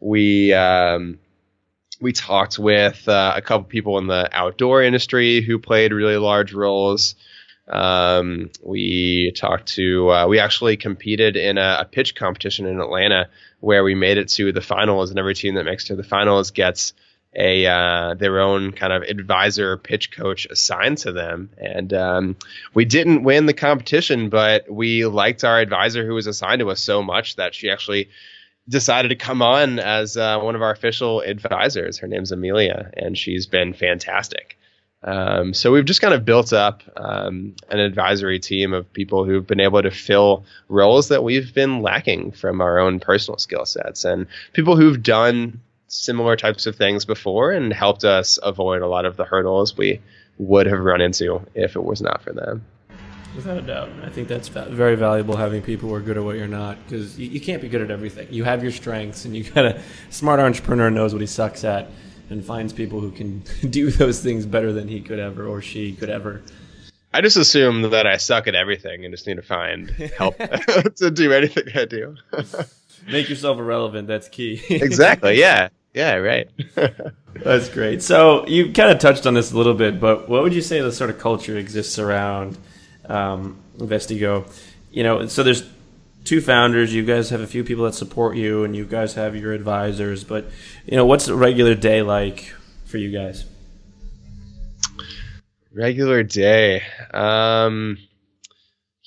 [0.00, 1.18] we, um,
[2.02, 6.52] we talked with uh, a couple people in the outdoor industry who played really large
[6.52, 7.14] roles.
[7.68, 13.28] Um, we talked to, uh, we actually competed in a, a pitch competition in Atlanta
[13.60, 16.02] where we made it to the finals, and every team that makes it to the
[16.02, 16.92] finals gets
[17.34, 21.50] a uh, their own kind of advisor pitch coach assigned to them.
[21.56, 22.36] And um,
[22.74, 26.80] we didn't win the competition, but we liked our advisor who was assigned to us
[26.80, 28.10] so much that she actually
[28.68, 31.98] decided to come on as uh, one of our official advisors.
[31.98, 34.58] Her name's Amelia, and she's been fantastic.
[35.04, 39.46] Um, so we've just kind of built up um, an advisory team of people who've
[39.46, 44.04] been able to fill roles that we've been lacking from our own personal skill sets,
[44.04, 49.04] and people who've done similar types of things before and helped us avoid a lot
[49.04, 50.00] of the hurdles we
[50.38, 52.64] would have run into if it was not for them.
[53.34, 56.36] Without a doubt, I think that's very valuable having people who are good at what
[56.36, 58.28] you're not because you, you can't be good at everything.
[58.30, 59.80] You have your strengths, and you got a
[60.10, 61.88] smart entrepreneur knows what he sucks at
[62.28, 65.92] and finds people who can do those things better than he could ever or she
[65.94, 66.42] could ever.
[67.14, 70.36] I just assume that I suck at everything and just need to find help
[70.96, 72.16] to do anything I do.
[73.06, 74.08] Make yourself irrelevant.
[74.08, 74.62] That's key.
[74.70, 75.38] exactly.
[75.38, 75.68] Yeah.
[75.92, 76.14] Yeah.
[76.14, 76.48] Right.
[77.34, 78.02] That's great.
[78.02, 80.80] So you kind of touched on this a little bit, but what would you say
[80.80, 82.56] the sort of culture exists around
[83.12, 84.50] um, Vestigo?
[84.90, 85.64] You know, so there's
[86.24, 86.92] two founders.
[86.94, 90.24] You guys have a few people that support you, and you guys have your advisors.
[90.24, 90.50] But
[90.86, 92.54] you know, what's a regular day like
[92.86, 93.44] for you guys?
[95.74, 96.82] Regular day.
[97.12, 97.98] Um,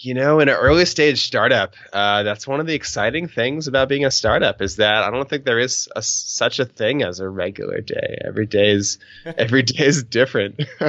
[0.06, 3.90] you know, in an early stage startup, uh, that's one of the exciting things about
[3.90, 7.20] being a startup is that I don't think there is a, such a thing as
[7.20, 8.20] a regular day.
[8.24, 10.60] Every day is every day is different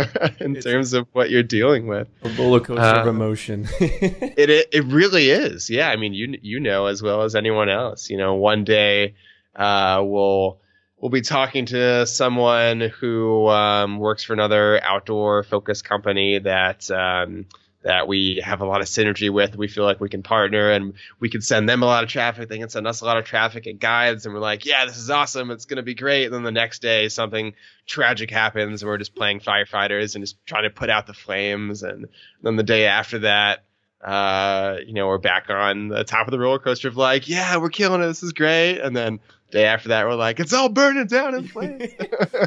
[0.40, 2.08] in it's terms of what you're dealing with.
[2.22, 3.66] A roller coaster uh, of emotion.
[3.80, 5.70] it, it it really is.
[5.70, 8.10] Yeah, I mean, you you know as well as anyone else.
[8.10, 9.14] You know, one day
[9.54, 10.60] uh, we'll
[11.00, 16.90] we'll be talking to someone who um, works for another outdoor focused company that.
[16.90, 17.46] Um,
[17.86, 19.56] that we have a lot of synergy with.
[19.56, 22.48] We feel like we can partner and we can send them a lot of traffic.
[22.48, 24.26] They can send us a lot of traffic and guides.
[24.26, 25.52] And we're like, yeah, this is awesome.
[25.52, 26.24] It's going to be great.
[26.24, 27.54] And then the next day, something
[27.86, 28.82] tragic happens.
[28.82, 31.84] And we're just playing firefighters and just trying to put out the flames.
[31.84, 32.08] And
[32.42, 33.62] then the day after that,
[34.04, 37.56] uh, you know, we're back on the top of the roller coaster of like, yeah,
[37.56, 38.06] we're killing it.
[38.08, 38.80] This is great.
[38.80, 39.20] And then
[39.50, 41.92] day after that, we're like, it's all burning down in flames.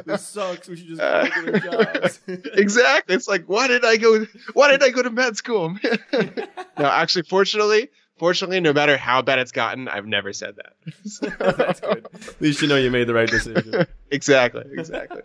[0.06, 0.68] this sucks.
[0.68, 2.20] We should just uh, jobs.
[2.28, 3.16] exactly.
[3.16, 4.26] It's like, why did I go?
[4.54, 5.76] Why did I go to med school?
[6.14, 10.74] no, actually, fortunately, fortunately, no matter how bad it's gotten, I've never said that.
[11.06, 11.28] So.
[11.40, 12.08] That's good.
[12.14, 13.86] At least you know you made the right decision.
[14.12, 14.66] exactly.
[14.78, 15.22] Exactly.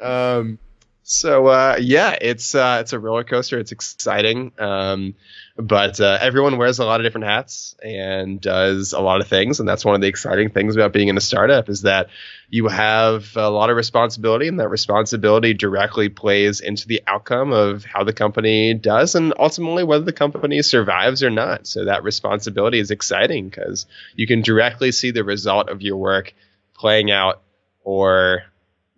[0.00, 0.58] Um.
[1.02, 3.58] So uh, yeah, it's uh, it's a roller coaster.
[3.58, 4.52] It's exciting.
[4.58, 5.14] Um,
[5.60, 9.60] but uh, everyone wears a lot of different hats and does a lot of things
[9.60, 12.08] and that's one of the exciting things about being in a startup is that
[12.48, 17.84] you have a lot of responsibility and that responsibility directly plays into the outcome of
[17.84, 22.78] how the company does and ultimately whether the company survives or not so that responsibility
[22.78, 26.32] is exciting because you can directly see the result of your work
[26.74, 27.42] playing out
[27.82, 28.42] or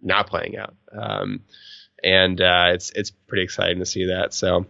[0.00, 1.40] not playing out um,
[2.02, 4.66] and uh, it's it's pretty exciting to see that so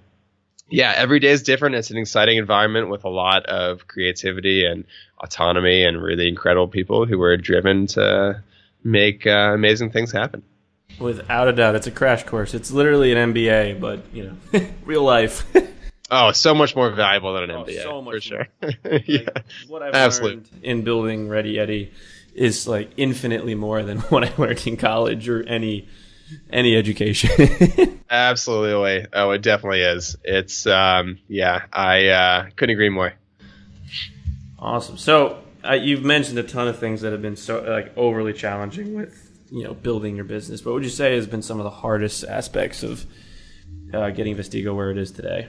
[0.72, 1.74] yeah, every day is different.
[1.74, 4.84] It's an exciting environment with a lot of creativity and
[5.18, 8.42] autonomy and really incredible people who are driven to
[8.82, 10.42] make uh, amazing things happen.
[10.98, 12.54] Without a doubt, it's a crash course.
[12.54, 15.44] It's literally an MBA, but you know, real life.
[16.10, 18.48] oh, so much more valuable than an oh, MBA so for sure.
[18.62, 19.28] like, yeah,
[19.68, 20.36] what I've Absolutely.
[20.36, 21.90] learned in building Ready Yeti
[22.34, 25.86] is like infinitely more than what I learned in college or any
[26.50, 28.00] any education.
[28.10, 29.06] Absolutely.
[29.12, 30.16] Oh, it definitely is.
[30.24, 33.14] It's um, yeah, I uh, couldn't agree more.
[34.58, 34.96] Awesome.
[34.96, 38.94] So uh, you've mentioned a ton of things that have been so like overly challenging
[38.94, 40.64] with you know building your business.
[40.64, 43.06] What would you say has been some of the hardest aspects of
[43.92, 45.48] uh, getting Vestigo where it is today?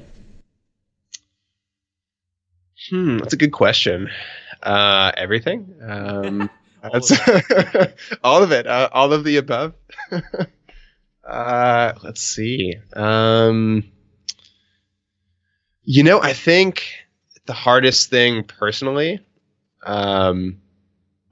[2.89, 4.09] Hmm, that's a good question.
[4.61, 5.75] Uh, everything.
[5.83, 6.49] Um,
[6.83, 7.93] all, that's of
[8.25, 8.67] all of it.
[8.67, 9.73] Uh, all of the above.
[11.27, 12.75] Uh, let's see.
[12.95, 13.83] Um,
[15.83, 16.83] you know, I think
[17.45, 19.19] the hardest thing personally,
[19.85, 20.59] um,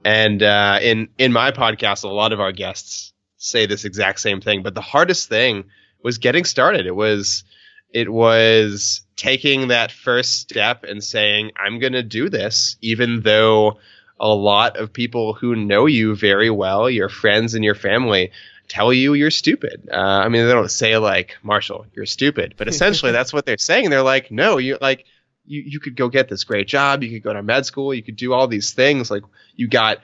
[0.04, 4.40] and uh, in in my podcast, a lot of our guests say this exact same
[4.40, 4.62] thing.
[4.62, 5.64] But the hardest thing
[6.02, 6.86] was getting started.
[6.86, 7.44] It was
[7.92, 13.78] it was taking that first step and saying, "I'm going to do this," even though
[14.20, 18.32] a lot of people who know you very well, your friends and your family,
[18.72, 19.88] tell you you're stupid.
[19.92, 23.58] Uh, I mean, they don't say like Marshall, you're stupid, but essentially that's what they're
[23.58, 23.90] saying.
[23.90, 25.04] They're like, no, you like
[25.44, 28.02] you you could go get this great job, you could go to med school, you
[28.02, 29.10] could do all these things.
[29.10, 29.22] Like
[29.56, 29.98] you got.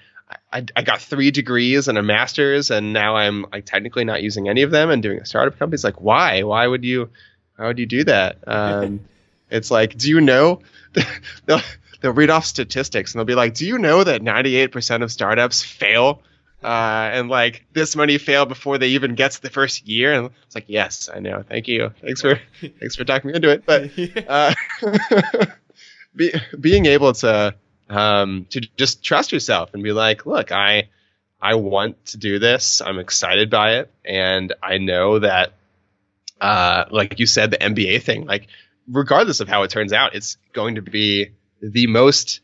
[0.52, 4.46] I, I got three degrees and a master's, and now I'm like technically not using
[4.46, 5.76] any of them and doing a startup company.
[5.76, 6.42] It's like, why?
[6.42, 7.08] Why would you?
[7.56, 8.36] Why would you do that?
[8.46, 9.00] Um,
[9.50, 10.60] it's like, do you know?
[11.46, 11.62] they'll,
[12.02, 15.62] they'll read off statistics and they'll be like, do you know that 98% of startups
[15.62, 16.20] fail
[16.62, 20.12] uh, and like this money fail before they even get to the first year.
[20.12, 21.44] And it's like, yes, I know.
[21.48, 21.92] Thank you.
[22.00, 23.64] Thanks for thanks for talking me into it.
[23.64, 23.90] But
[24.28, 24.54] uh,
[26.16, 27.54] be, being able to
[27.88, 30.88] um, to just trust yourself and be like, look, I
[31.40, 32.80] I want to do this.
[32.80, 35.52] I'm excited by it, and I know that,
[36.40, 38.48] uh, like you said, the MBA thing, like
[38.88, 41.30] regardless of how it turns out, it's going to be
[41.60, 42.40] the most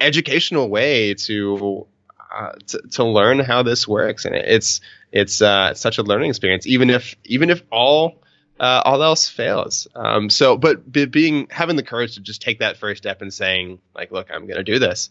[0.00, 1.86] educational way to
[2.34, 4.80] uh, to, to learn how this works, and it's
[5.12, 6.66] it's uh, such a learning experience.
[6.66, 8.22] Even if even if all
[8.60, 9.86] uh, all else fails.
[9.94, 13.32] Um, so, but be, being having the courage to just take that first step and
[13.32, 15.10] saying like, look, I'm going to do this.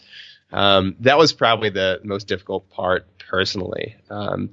[0.52, 3.96] Um, that was probably the most difficult part personally.
[4.10, 4.52] Um,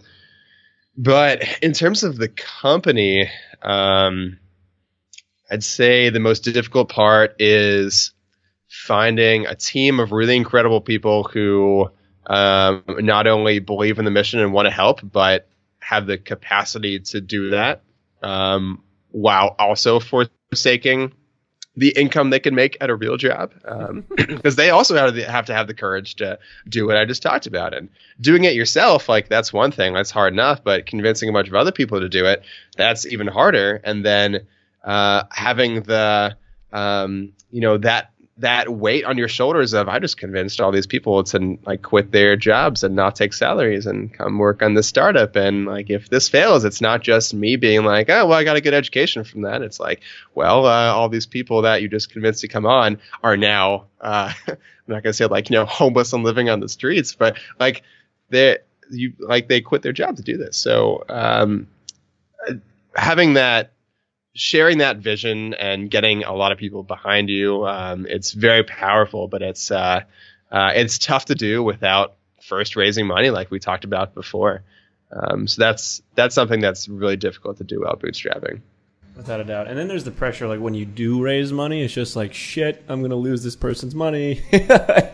[0.97, 3.31] but in terms of the company,
[3.62, 4.39] um,
[5.51, 8.12] I'd say the most difficult part is
[8.68, 11.91] finding a team of really incredible people who
[12.27, 15.49] um, not only believe in the mission and want to help, but
[15.81, 17.83] have the capacity to do that
[18.23, 21.12] um, while also forsaking
[21.77, 23.53] the income they can make at a real job
[24.16, 27.05] because um, they also have to, have to have the courage to do what I
[27.05, 27.75] just talked about.
[27.75, 27.89] And
[28.21, 31.55] doing it yourself like that's one thing that's hard enough but convincing a bunch of
[31.55, 32.43] other people to do it
[32.77, 33.81] that's even harder.
[33.85, 34.47] And then
[34.85, 36.37] uh, having the
[36.73, 40.86] um, you know that that weight on your shoulders of I just convinced all these
[40.86, 44.86] people to like quit their jobs and not take salaries and come work on this
[44.86, 45.36] startup.
[45.36, 48.57] And like if this fails it's not just me being like oh well I got
[48.57, 49.62] a good education from that.
[49.62, 50.03] It's like
[50.34, 54.32] well uh, all these people that you just convinced to come on are now uh,
[54.49, 57.82] I'm not gonna say like you know homeless and living on the streets but like
[58.30, 58.59] they
[58.91, 60.57] you like they quit their job to do this.
[60.57, 61.68] So um,
[62.95, 63.72] having that
[64.35, 69.28] sharing that vision and getting a lot of people behind you, um, it's very powerful.
[69.28, 70.03] But it's uh,
[70.51, 74.62] uh, it's tough to do without first raising money, like we talked about before.
[75.12, 78.61] Um, so that's that's something that's really difficult to do while bootstrapping.
[79.16, 79.66] Without a doubt.
[79.66, 82.83] And then there's the pressure, like when you do raise money, it's just like shit.
[82.89, 84.41] I'm gonna lose this person's money.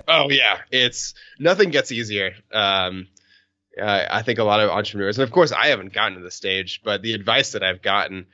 [0.08, 2.34] oh yeah, it's nothing gets easier.
[2.52, 3.08] Um,
[3.82, 6.80] I think a lot of entrepreneurs, and of course, I haven't gotten to the stage,
[6.82, 8.26] but the advice that I've gotten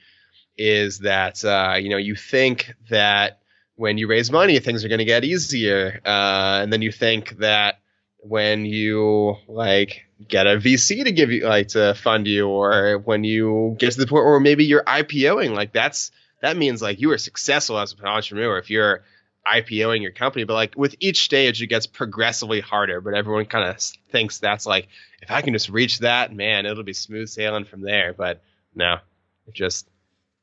[0.56, 3.40] is that uh, you know you think that
[3.76, 7.38] when you raise money things are going to get easier, uh, and then you think
[7.38, 7.80] that
[8.18, 13.24] when you like get a VC to give you like to fund you, or when
[13.24, 17.10] you get to the point where maybe you're IPOing, like that's that means like you
[17.12, 19.02] are successful as an entrepreneur if you're
[19.46, 20.44] IPOing your company.
[20.44, 23.00] But like with each stage, it gets progressively harder.
[23.00, 23.80] But everyone kind of
[24.10, 24.88] thinks that's like
[25.20, 28.12] if I can just reach that, man, it'll be smooth sailing from there.
[28.12, 28.42] But
[28.74, 28.98] no,
[29.46, 29.88] it just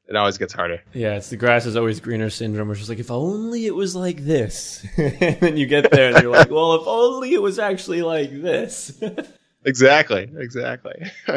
[0.10, 0.82] it always gets harder.
[0.92, 2.72] Yeah, it's the grass is always greener syndrome.
[2.72, 6.24] It's just like, if only it was like this, and then you get there and
[6.24, 9.00] you're like, well, if only it was actually like this.
[9.66, 11.12] exactly, exactly.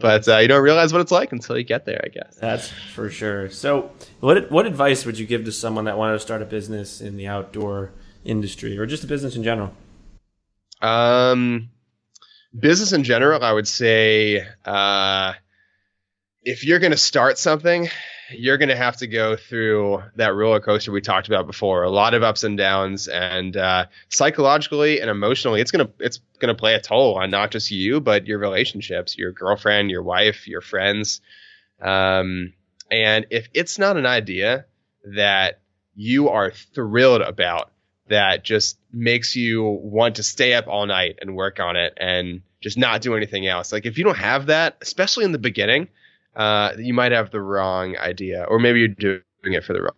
[0.00, 2.36] but uh, you don't realize what it's like until you get there, I guess.
[2.36, 3.50] That's for sure.
[3.50, 7.00] So, what what advice would you give to someone that wanted to start a business
[7.00, 7.90] in the outdoor
[8.24, 9.74] industry or just a business in general?
[10.80, 11.70] Um,
[12.56, 14.46] business in general, I would say.
[14.64, 15.32] Uh,
[16.42, 17.88] if you're going to start something,
[18.30, 21.82] you're going to have to go through that roller coaster we talked about before.
[21.82, 26.54] A lot of ups and downs, and uh, psychologically and emotionally, it's gonna it's gonna
[26.54, 30.60] play a toll on not just you, but your relationships, your girlfriend, your wife, your
[30.60, 31.20] friends.
[31.80, 32.52] Um,
[32.90, 34.66] and if it's not an idea
[35.14, 35.60] that
[35.94, 37.72] you are thrilled about,
[38.08, 42.42] that just makes you want to stay up all night and work on it, and
[42.60, 43.72] just not do anything else.
[43.72, 45.88] Like if you don't have that, especially in the beginning
[46.40, 49.94] uh, you might have the wrong idea, or maybe you're doing it for the wrong,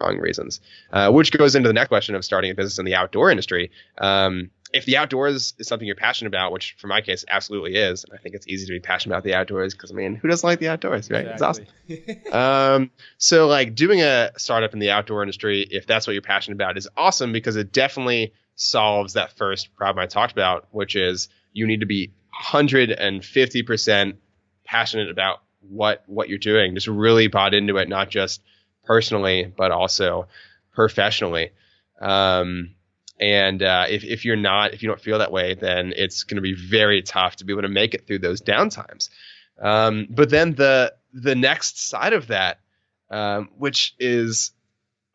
[0.00, 0.60] wrong reasons.
[0.92, 3.72] Uh, which goes into the next question of starting a business in the outdoor industry.
[3.98, 8.04] Um, if the outdoors is something you're passionate about, which for my case absolutely is,
[8.14, 10.46] I think it's easy to be passionate about the outdoors because I mean, who doesn't
[10.46, 11.26] like the outdoors, right?
[11.26, 11.66] Exactly.
[11.88, 12.82] It's awesome.
[12.82, 16.54] um, so like doing a startup in the outdoor industry, if that's what you're passionate
[16.54, 21.28] about, is awesome because it definitely solves that first problem I talked about, which is
[21.52, 22.12] you need to be
[22.52, 24.16] 150 percent
[24.64, 26.74] passionate about what what you're doing.
[26.74, 28.42] Just really bought into it, not just
[28.84, 30.28] personally, but also
[30.72, 31.50] professionally.
[32.00, 32.74] Um,
[33.18, 36.36] and uh, if if you're not, if you don't feel that way, then it's going
[36.36, 39.08] to be very tough to be able to make it through those downtimes.
[39.60, 42.60] Um, but then the the next side of that,
[43.10, 44.52] um, which is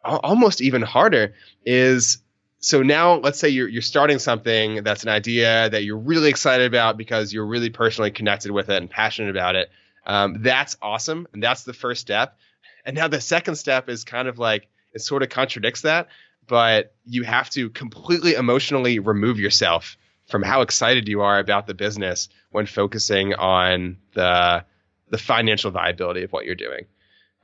[0.03, 2.17] almost even harder, is
[2.57, 6.65] so now let's say you're you're starting something that's an idea that you're really excited
[6.65, 9.69] about because you're really personally connected with it and passionate about it.
[10.05, 12.37] Um, that's awesome, and that's the first step.
[12.85, 16.07] And now the second step is kind of like it sort of contradicts that,
[16.47, 19.97] but you have to completely emotionally remove yourself
[20.27, 24.65] from how excited you are about the business when focusing on the
[25.09, 26.85] the financial viability of what you're doing.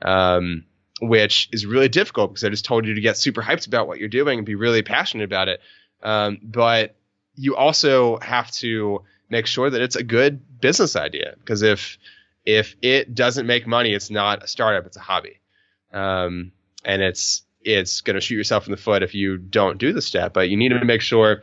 [0.02, 0.64] Um,
[1.00, 3.98] which is really difficult because I just told you to get super hyped about what
[3.98, 5.60] you're doing and be really passionate about it.
[6.02, 6.96] Um, but
[7.34, 11.98] you also have to make sure that it's a good business idea because if
[12.48, 15.38] if it doesn't make money, it's not a startup; it's a hobby,
[15.92, 16.50] um,
[16.82, 20.00] and it's it's going to shoot yourself in the foot if you don't do the
[20.00, 20.32] step.
[20.32, 21.42] But you need to make sure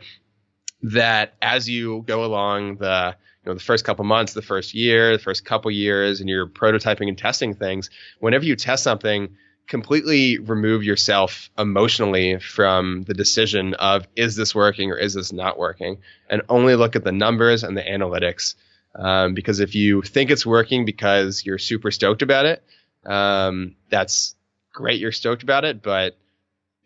[0.82, 5.16] that as you go along the you know the first couple months, the first year,
[5.16, 7.88] the first couple years, and you're prototyping and testing things.
[8.18, 9.36] Whenever you test something,
[9.68, 15.56] completely remove yourself emotionally from the decision of is this working or is this not
[15.56, 15.98] working,
[16.28, 18.56] and only look at the numbers and the analytics.
[18.98, 22.62] Um, because if you think it's working because you're super stoked about it,
[23.04, 24.34] um, that's
[24.72, 25.00] great.
[25.00, 26.16] You're stoked about it, but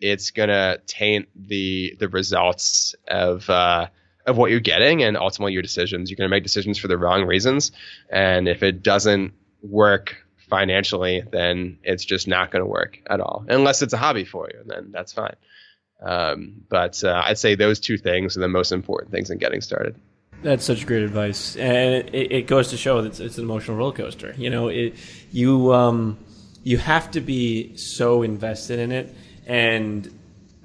[0.01, 3.87] it's gonna taint the the results of uh,
[4.27, 6.11] of what you're getting and ultimately your decisions.
[6.11, 7.73] You're gonna make decisions for the wrong reasons,
[8.11, 9.33] and if it doesn't
[9.63, 10.17] work
[10.49, 13.45] financially, then it's just not to work at all.
[13.49, 15.37] Unless it's a hobby for you, then that's fine.
[16.03, 19.61] Um, but uh, I'd say those two things are the most important things in getting
[19.61, 19.95] started.
[20.43, 23.77] That's such great advice, and it, it goes to show that it's, it's, an emotional
[23.77, 24.35] roller coaster.
[24.39, 24.95] You know, it,
[25.33, 26.19] you um,
[26.63, 29.15] you have to be so invested in it,
[29.47, 30.11] and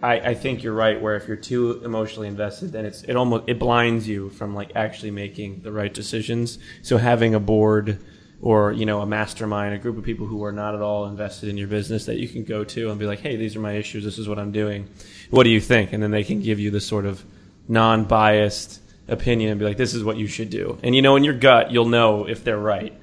[0.02, 1.02] I, I, think you're right.
[1.02, 4.72] Where if you're too emotionally invested, then it's it almost it blinds you from like
[4.76, 6.58] actually making the right decisions.
[6.82, 8.00] So having a board
[8.42, 11.50] or you know a mastermind, a group of people who are not at all invested
[11.50, 13.74] in your business that you can go to and be like, hey, these are my
[13.74, 14.06] issues.
[14.06, 14.88] This is what I'm doing.
[15.32, 15.92] What do you think?
[15.92, 17.22] And then they can give you this sort of
[17.68, 20.78] non-biased opinion and be like, this is what you should do.
[20.84, 22.94] And you know, in your gut, you'll know if they're right.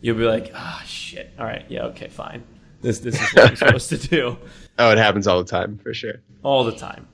[0.00, 1.32] You'll be like, ah, oh, shit.
[1.38, 2.44] All right, yeah, okay, fine.
[2.82, 4.36] This this is what I'm supposed to do.
[4.78, 6.20] Oh, it happens all the time for sure.
[6.42, 7.08] All the time.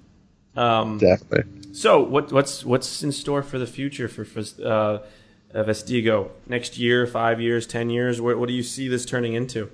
[0.56, 1.72] Um, Definitely.
[1.72, 4.98] So, what what's what's in store for the future for for uh,
[5.54, 8.20] Vestigo next year, five years, ten years?
[8.20, 9.70] What, what do you see this turning into?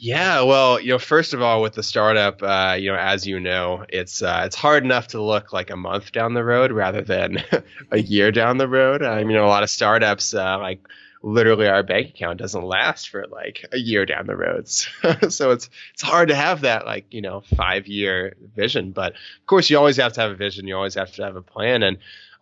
[0.00, 3.40] Yeah, well, you know, first of all, with the startup, uh, you know, as you
[3.40, 7.00] know, it's uh, it's hard enough to look like a month down the road rather
[7.02, 7.42] than
[7.90, 9.02] a year down the road.
[9.02, 10.86] I mean, a lot of startups, uh, like
[11.20, 14.68] literally, our bank account doesn't last for like a year down the road.
[14.68, 18.92] so it's it's hard to have that like you know five year vision.
[18.92, 20.68] But of course, you always have to have a vision.
[20.68, 21.82] You always have to have a plan.
[21.82, 21.98] And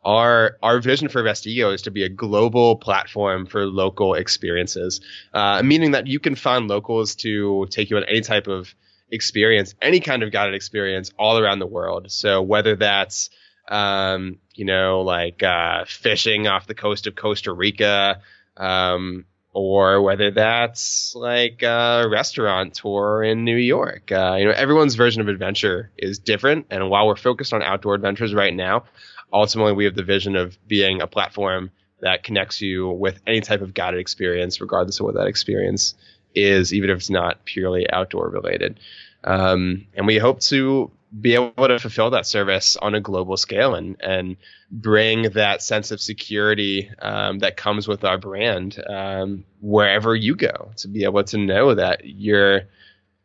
[0.07, 5.01] our our vision for Vestigo is to be a global platform for local experiences,
[5.35, 8.73] uh, meaning that you can find locals to take you on any type of
[9.11, 12.11] experience, any kind of guided experience all around the world.
[12.11, 13.31] So whether that's
[13.69, 18.21] um, you know like uh, fishing off the coast of Costa Rica,
[18.57, 24.13] um, or whether that's like a restaurant tour in New York.
[24.13, 27.95] Uh, you know, everyone's version of adventure is different, and while we're focused on outdoor
[27.95, 28.85] adventures right now,
[29.33, 31.71] ultimately we have the vision of being a platform
[32.01, 35.95] that connects you with any type of guided experience, regardless of what that experience
[36.35, 38.79] is, even if it's not purely outdoor related.
[39.25, 43.75] Um, and we hope to be able to fulfill that service on a global scale
[43.75, 44.37] and and
[44.71, 50.73] bring that sense of security um, that comes with our brand um, wherever you go
[50.77, 52.63] to be able to know that you're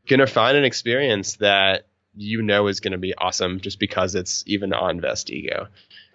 [0.08, 4.74] gonna find an experience that you know is to be awesome just because it's even
[4.74, 5.68] on Vestigo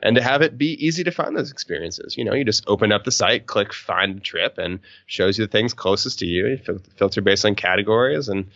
[0.07, 2.17] and to have it be easy to find those experiences.
[2.17, 5.51] You know, you just open up the site, click find trip, and shows you the
[5.51, 6.47] things closest to you.
[6.47, 8.49] You filter based on categories and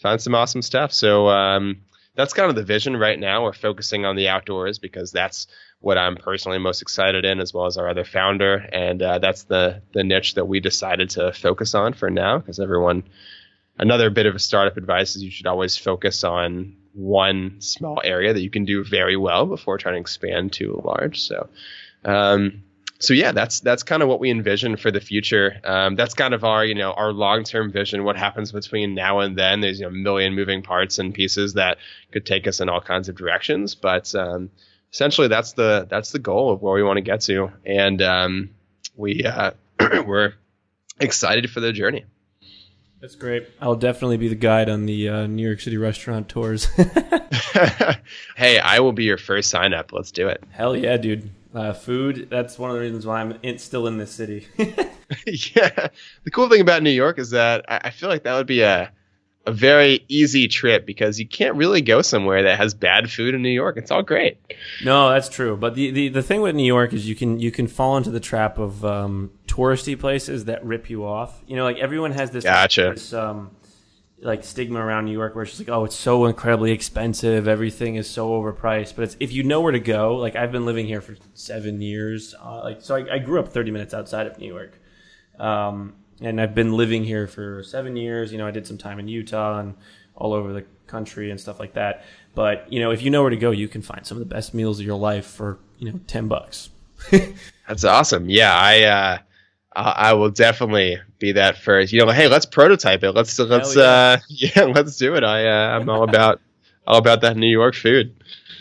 [0.00, 0.92] find some awesome stuff.
[0.92, 1.80] So um,
[2.14, 3.42] that's kind of the vision right now.
[3.42, 5.48] We're focusing on the outdoors because that's
[5.80, 9.42] what I'm personally most excited in, as well as our other founder, and uh, that's
[9.42, 13.02] the the niche that we decided to focus on for now because everyone.
[13.76, 18.32] Another bit of a startup advice is you should always focus on one small area
[18.32, 21.20] that you can do very well before trying to expand too large.
[21.20, 21.48] So,
[22.04, 22.62] um,
[23.00, 25.60] so yeah, that's that's kind of what we envision for the future.
[25.64, 28.04] Um, that's kind of our you know our long term vision.
[28.04, 29.60] What happens between now and then?
[29.60, 31.78] There's you know, a million moving parts and pieces that
[32.12, 34.50] could take us in all kinds of directions, but um,
[34.92, 38.50] essentially that's the that's the goal of where we want to get to, and um,
[38.96, 39.50] we uh,
[40.06, 40.34] we're
[41.00, 42.04] excited for the journey.
[43.04, 43.46] That's great.
[43.60, 46.64] I'll definitely be the guide on the uh, New York City restaurant tours.
[48.34, 49.92] hey, I will be your first sign up.
[49.92, 50.42] Let's do it.
[50.52, 51.28] Hell yeah, dude.
[51.54, 54.48] Uh, food, that's one of the reasons why I'm in, still in this city.
[54.56, 55.88] yeah.
[56.24, 58.62] The cool thing about New York is that I, I feel like that would be
[58.62, 58.90] a
[59.46, 63.42] a very easy trip because you can't really go somewhere that has bad food in
[63.42, 63.76] New York.
[63.76, 64.38] It's all great.
[64.82, 65.56] No, that's true.
[65.56, 68.10] But the, the, the thing with New York is you can you can fall into
[68.10, 71.42] the trap of um, touristy places that rip you off.
[71.46, 72.92] You know, like everyone has this, gotcha.
[72.94, 73.50] this um,
[74.24, 77.46] like stigma around New York where it's just like, oh, it's so incredibly expensive.
[77.46, 78.96] Everything is so overpriced.
[78.96, 81.82] But it's, if you know where to go, like I've been living here for seven
[81.82, 82.34] years.
[82.42, 84.80] Uh, like so, I, I, grew up 30 minutes outside of New York.
[85.38, 88.32] Um, and I've been living here for seven years.
[88.32, 89.74] You know, I did some time in Utah and
[90.14, 92.04] all over the country and stuff like that.
[92.34, 94.34] But you know, if you know where to go, you can find some of the
[94.34, 96.70] best meals of your life for you know ten bucks.
[97.68, 98.28] That's awesome.
[98.28, 99.18] Yeah, I uh,
[99.76, 101.92] I will definitely be that first.
[101.92, 103.12] You know, hey, let's prototype it.
[103.12, 103.82] Let's let's yeah.
[103.82, 105.24] uh yeah, let's do it.
[105.24, 106.40] I uh, I'm all about
[106.86, 108.14] all about that New York food.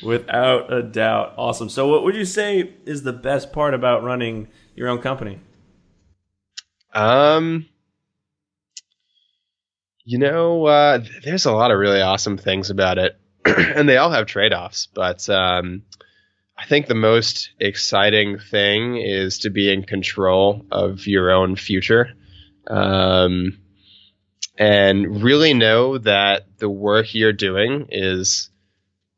[0.04, 1.70] Without a doubt, awesome.
[1.70, 5.40] So, what would you say is the best part about running your own company?
[6.94, 7.68] Um,
[10.06, 14.12] you know, uh, there's a lot of really awesome things about it, and they all
[14.12, 14.88] have trade offs.
[14.94, 15.84] But um,
[16.58, 22.14] I think the most exciting thing is to be in control of your own future.
[22.68, 23.60] Um,
[24.58, 28.50] and really know that the work you're doing is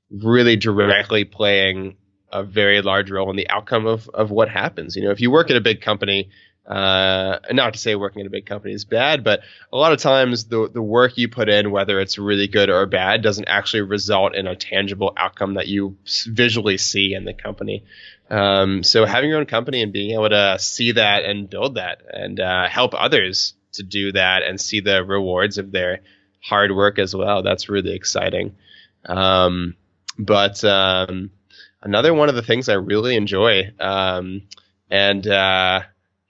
[0.10, 1.98] really directly playing
[2.32, 4.96] a very large role in the outcome of, of what happens.
[4.96, 6.30] You know, if you work at a big company,
[6.68, 9.42] uh, not to say working at a big company is bad, but
[9.72, 12.86] a lot of times the the work you put in, whether it's really good or
[12.86, 17.84] bad, doesn't actually result in a tangible outcome that you visually see in the company.
[18.30, 22.02] Um, so having your own company and being able to see that and build that
[22.12, 26.02] and uh, help others to do that and see the rewards of their
[26.42, 28.56] hard work as well, that's really exciting.
[29.06, 29.76] Um,
[30.18, 31.30] but um,
[31.82, 34.42] another one of the things I really enjoy, um,
[34.90, 35.82] and uh,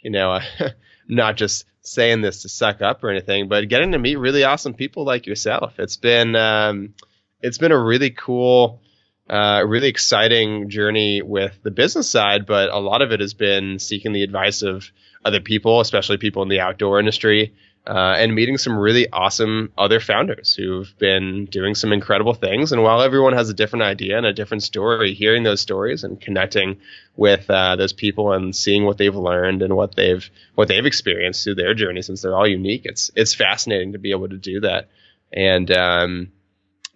[0.06, 0.40] you know,
[1.10, 4.76] not just saying this to suck up or anything, but getting to meet really awesome
[4.76, 5.80] people like yourself.
[5.80, 6.94] It's been um,
[7.42, 8.82] it's been a really cool,
[9.28, 13.80] uh, really exciting journey with the business side, but a lot of it has been
[13.80, 14.92] seeking the advice of
[15.26, 17.56] other people, especially people in the outdoor industry,
[17.88, 22.72] uh, and meeting some really awesome other founders who've been doing some incredible things.
[22.72, 26.20] And while everyone has a different idea and a different story, hearing those stories and
[26.20, 26.78] connecting
[27.16, 31.44] with uh, those people and seeing what they've learned and what they've what they've experienced
[31.44, 34.62] through their journey, since they're all unique, it's it's fascinating to be able to do
[34.62, 34.90] that.
[35.32, 36.32] And um,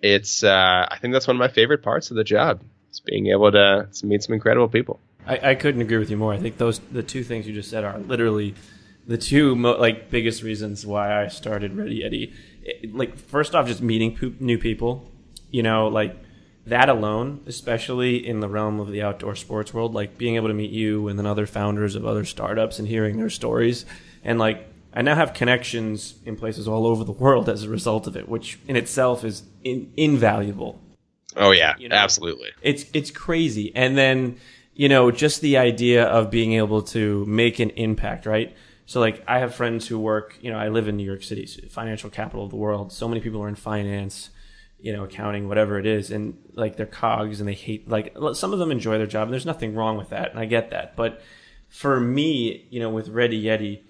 [0.01, 2.61] it's uh, I think that's one of my favorite parts of the job.
[2.89, 4.99] It's being able to, meet some incredible people.
[5.27, 6.33] I, I couldn't agree with you more.
[6.33, 8.55] I think those the two things you just said are literally
[9.10, 12.34] the two mo- like biggest reasons why I started Ready Yeti.
[12.62, 15.12] It, like first off, just meeting new people.
[15.49, 16.16] You know, like
[16.68, 20.53] that alone, especially in the realm of the outdoor sports world, like being able to
[20.53, 23.84] meet you and then other founders of other startups and hearing their stories,
[24.24, 28.05] and like I now have connections in places all over the world as a result
[28.05, 30.80] of it, which in itself is in- invaluable.
[31.36, 31.95] Oh yeah, You know?
[31.95, 32.49] absolutely.
[32.62, 34.38] It's it's crazy, and then
[34.76, 38.55] you know just the idea of being able to make an impact, right?
[38.89, 41.45] So like I have friends who work, you know, I live in New York City,
[41.69, 42.91] financial capital of the world.
[42.91, 44.31] So many people are in finance,
[44.79, 48.51] you know, accounting, whatever it is, and like they're cogs and they hate like some
[48.51, 50.95] of them enjoy their job and there's nothing wrong with that, and I get that.
[50.95, 51.21] But
[51.67, 53.83] for me, you know, with Ready Yeti,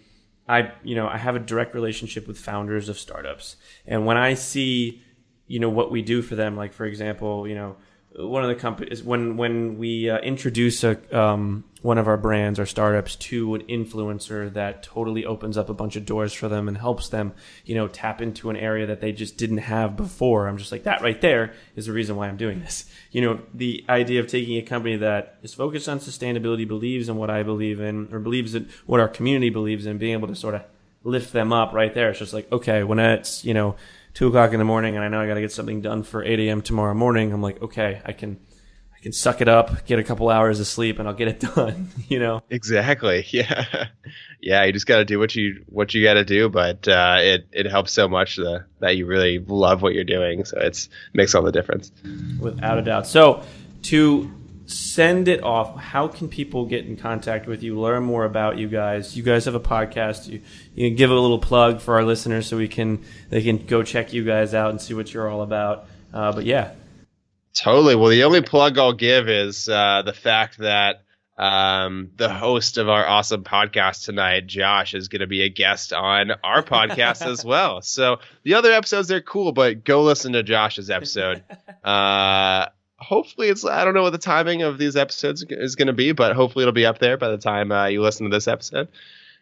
[0.50, 3.56] I you know, I have a direct relationship with founders of startups.
[3.88, 5.02] And when I see,
[5.48, 7.78] you know, what we do for them, like for example, you know,
[8.28, 12.60] one of the companies when when we uh, introduce a um, one of our brands
[12.60, 16.68] or startups to an influencer that totally opens up a bunch of doors for them
[16.68, 17.32] and helps them
[17.66, 20.48] you know tap into an area that they just didn't have before.
[20.48, 22.86] I'm just like that right there is the reason why i'm doing this.
[23.12, 27.16] You know the idea of taking a company that is focused on sustainability believes in
[27.16, 30.36] what i believe in or believes in what our community believes in being able to
[30.36, 30.62] sort of
[31.04, 32.10] lift them up right there.
[32.10, 33.76] It's just like okay when it's you know
[34.14, 36.24] two o'clock in the morning and I know I got to get something done for
[36.24, 36.62] 8 a.m.
[36.62, 38.40] tomorrow morning, I'm like, okay, I can,
[38.94, 41.40] I can suck it up, get a couple hours of sleep and I'll get it
[41.56, 42.42] done, you know?
[42.50, 43.26] Exactly.
[43.32, 43.88] Yeah.
[44.42, 44.64] Yeah.
[44.64, 47.48] You just got to do what you, what you got to do, but, uh, it,
[47.52, 50.46] it helps so much that, that you really love what you're doing.
[50.46, 51.92] So it's makes all the difference.
[52.40, 53.06] Without a doubt.
[53.06, 53.44] So
[53.84, 54.32] to
[54.70, 58.68] send it off, how can people get in contact with you, learn more about you
[58.68, 59.18] guys?
[59.18, 60.28] You guys have a podcast.
[60.28, 60.42] You,
[60.76, 63.82] you can give a little plug for our listeners so we can, they can go
[63.82, 65.88] check you guys out and see what you're all about.
[66.14, 66.74] Uh, but yeah.
[67.56, 67.96] Totally.
[67.96, 71.02] Well, the only plug I'll give is uh, the fact that
[71.36, 75.94] um, the host of our awesome podcast tonight, Josh, is going to be a guest
[75.94, 77.82] on our podcast as well.
[77.82, 81.44] So the other episodes they're cool, but go listen to Josh's episode.
[81.82, 82.68] Uh,
[83.00, 86.12] hopefully, it's I don't know what the timing of these episodes is going to be,
[86.12, 88.90] but hopefully it'll be up there by the time uh, you listen to this episode.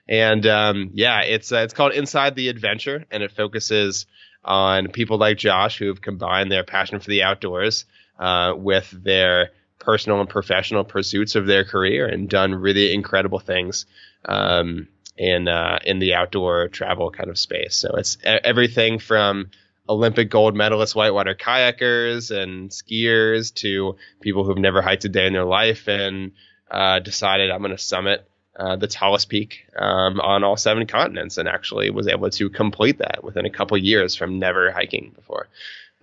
[0.08, 4.06] And um, yeah, it's uh, it's called Inside the Adventure, and it focuses
[4.46, 7.86] on people like Josh who've combined their passion for the outdoors
[8.18, 13.86] uh, with their personal and professional pursuits of their career and done really incredible things
[14.26, 14.88] um,
[15.18, 17.76] in uh, in the outdoor travel kind of space.
[17.76, 19.50] So it's everything from
[19.90, 25.34] Olympic gold medalist whitewater kayakers and skiers to people who've never hiked a day in
[25.34, 26.32] their life and
[26.70, 28.28] uh, decided I'm going to summit
[28.58, 32.98] uh, the tallest peak um, on all seven continents and actually was able to complete
[32.98, 35.48] that within a couple years from never hiking before.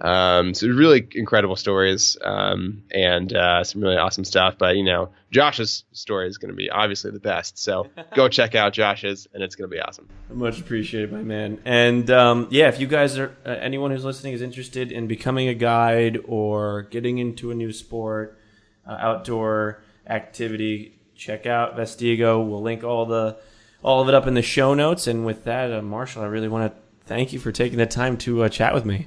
[0.00, 4.56] Um, so really incredible stories um, and uh, some really awesome stuff.
[4.58, 7.58] But you know, Josh's story is going to be obviously the best.
[7.58, 10.08] So go check out Josh's, and it's going to be awesome.
[10.30, 11.60] Much appreciated, my man.
[11.64, 15.48] And um, yeah, if you guys are uh, anyone who's listening is interested in becoming
[15.48, 18.38] a guide or getting into a new sport,
[18.86, 22.46] uh, outdoor activity, check out Vestigo.
[22.46, 23.38] We'll link all the
[23.82, 25.06] all of it up in the show notes.
[25.06, 28.16] And with that, uh, Marshall, I really want to thank you for taking the time
[28.18, 29.06] to uh, chat with me.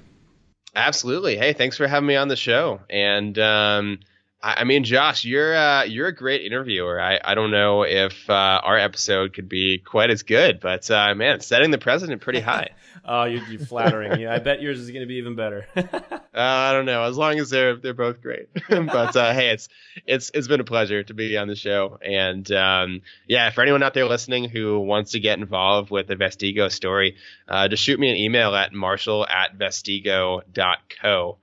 [0.77, 1.37] Absolutely.
[1.37, 2.79] Hey, thanks for having me on the show.
[2.87, 3.99] And um,
[4.41, 7.01] I, I, mean, Josh, you're uh, you're a great interviewer.
[7.01, 11.15] I, I don't know if uh, our episode could be quite as good, but uh,
[11.15, 12.69] man, setting the precedent pretty high.
[13.05, 14.19] oh, you're, you're flattering.
[14.19, 15.65] yeah, I bet yours is going to be even better.
[16.37, 17.01] Uh, I don't know.
[17.01, 18.47] As long as they're they're both great.
[18.69, 19.69] but uh, hey, it's
[20.05, 21.97] it's it's been a pleasure to be on the show.
[21.99, 26.15] And um, yeah, for anyone out there listening who wants to get involved with the
[26.15, 27.15] Vestigo story,
[27.47, 31.37] uh, just shoot me an email at marshall at vestigo.co.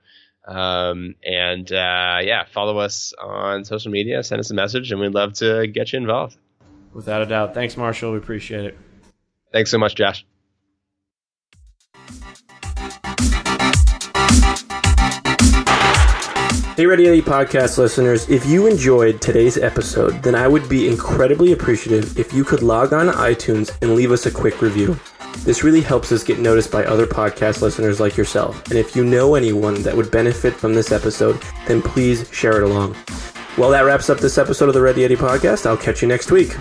[0.47, 5.13] Um, and uh, yeah, follow us on social media, send us a message, and we'd
[5.13, 6.37] love to get you involved.
[6.93, 7.53] Without a doubt.
[7.53, 8.11] Thanks, Marshall.
[8.11, 8.77] We appreciate it.
[9.51, 10.25] Thanks so much, Josh.
[16.75, 21.53] Hey, Ready Yeti podcast listeners, if you enjoyed today's episode, then I would be incredibly
[21.53, 24.99] appreciative if you could log on to iTunes and leave us a quick review.
[25.43, 28.63] This really helps us get noticed by other podcast listeners like yourself.
[28.69, 32.63] And if you know anyone that would benefit from this episode, then please share it
[32.63, 32.95] along.
[33.57, 35.65] Well, that wraps up this episode of the Ready Yeti podcast.
[35.65, 36.55] I'll catch you next week.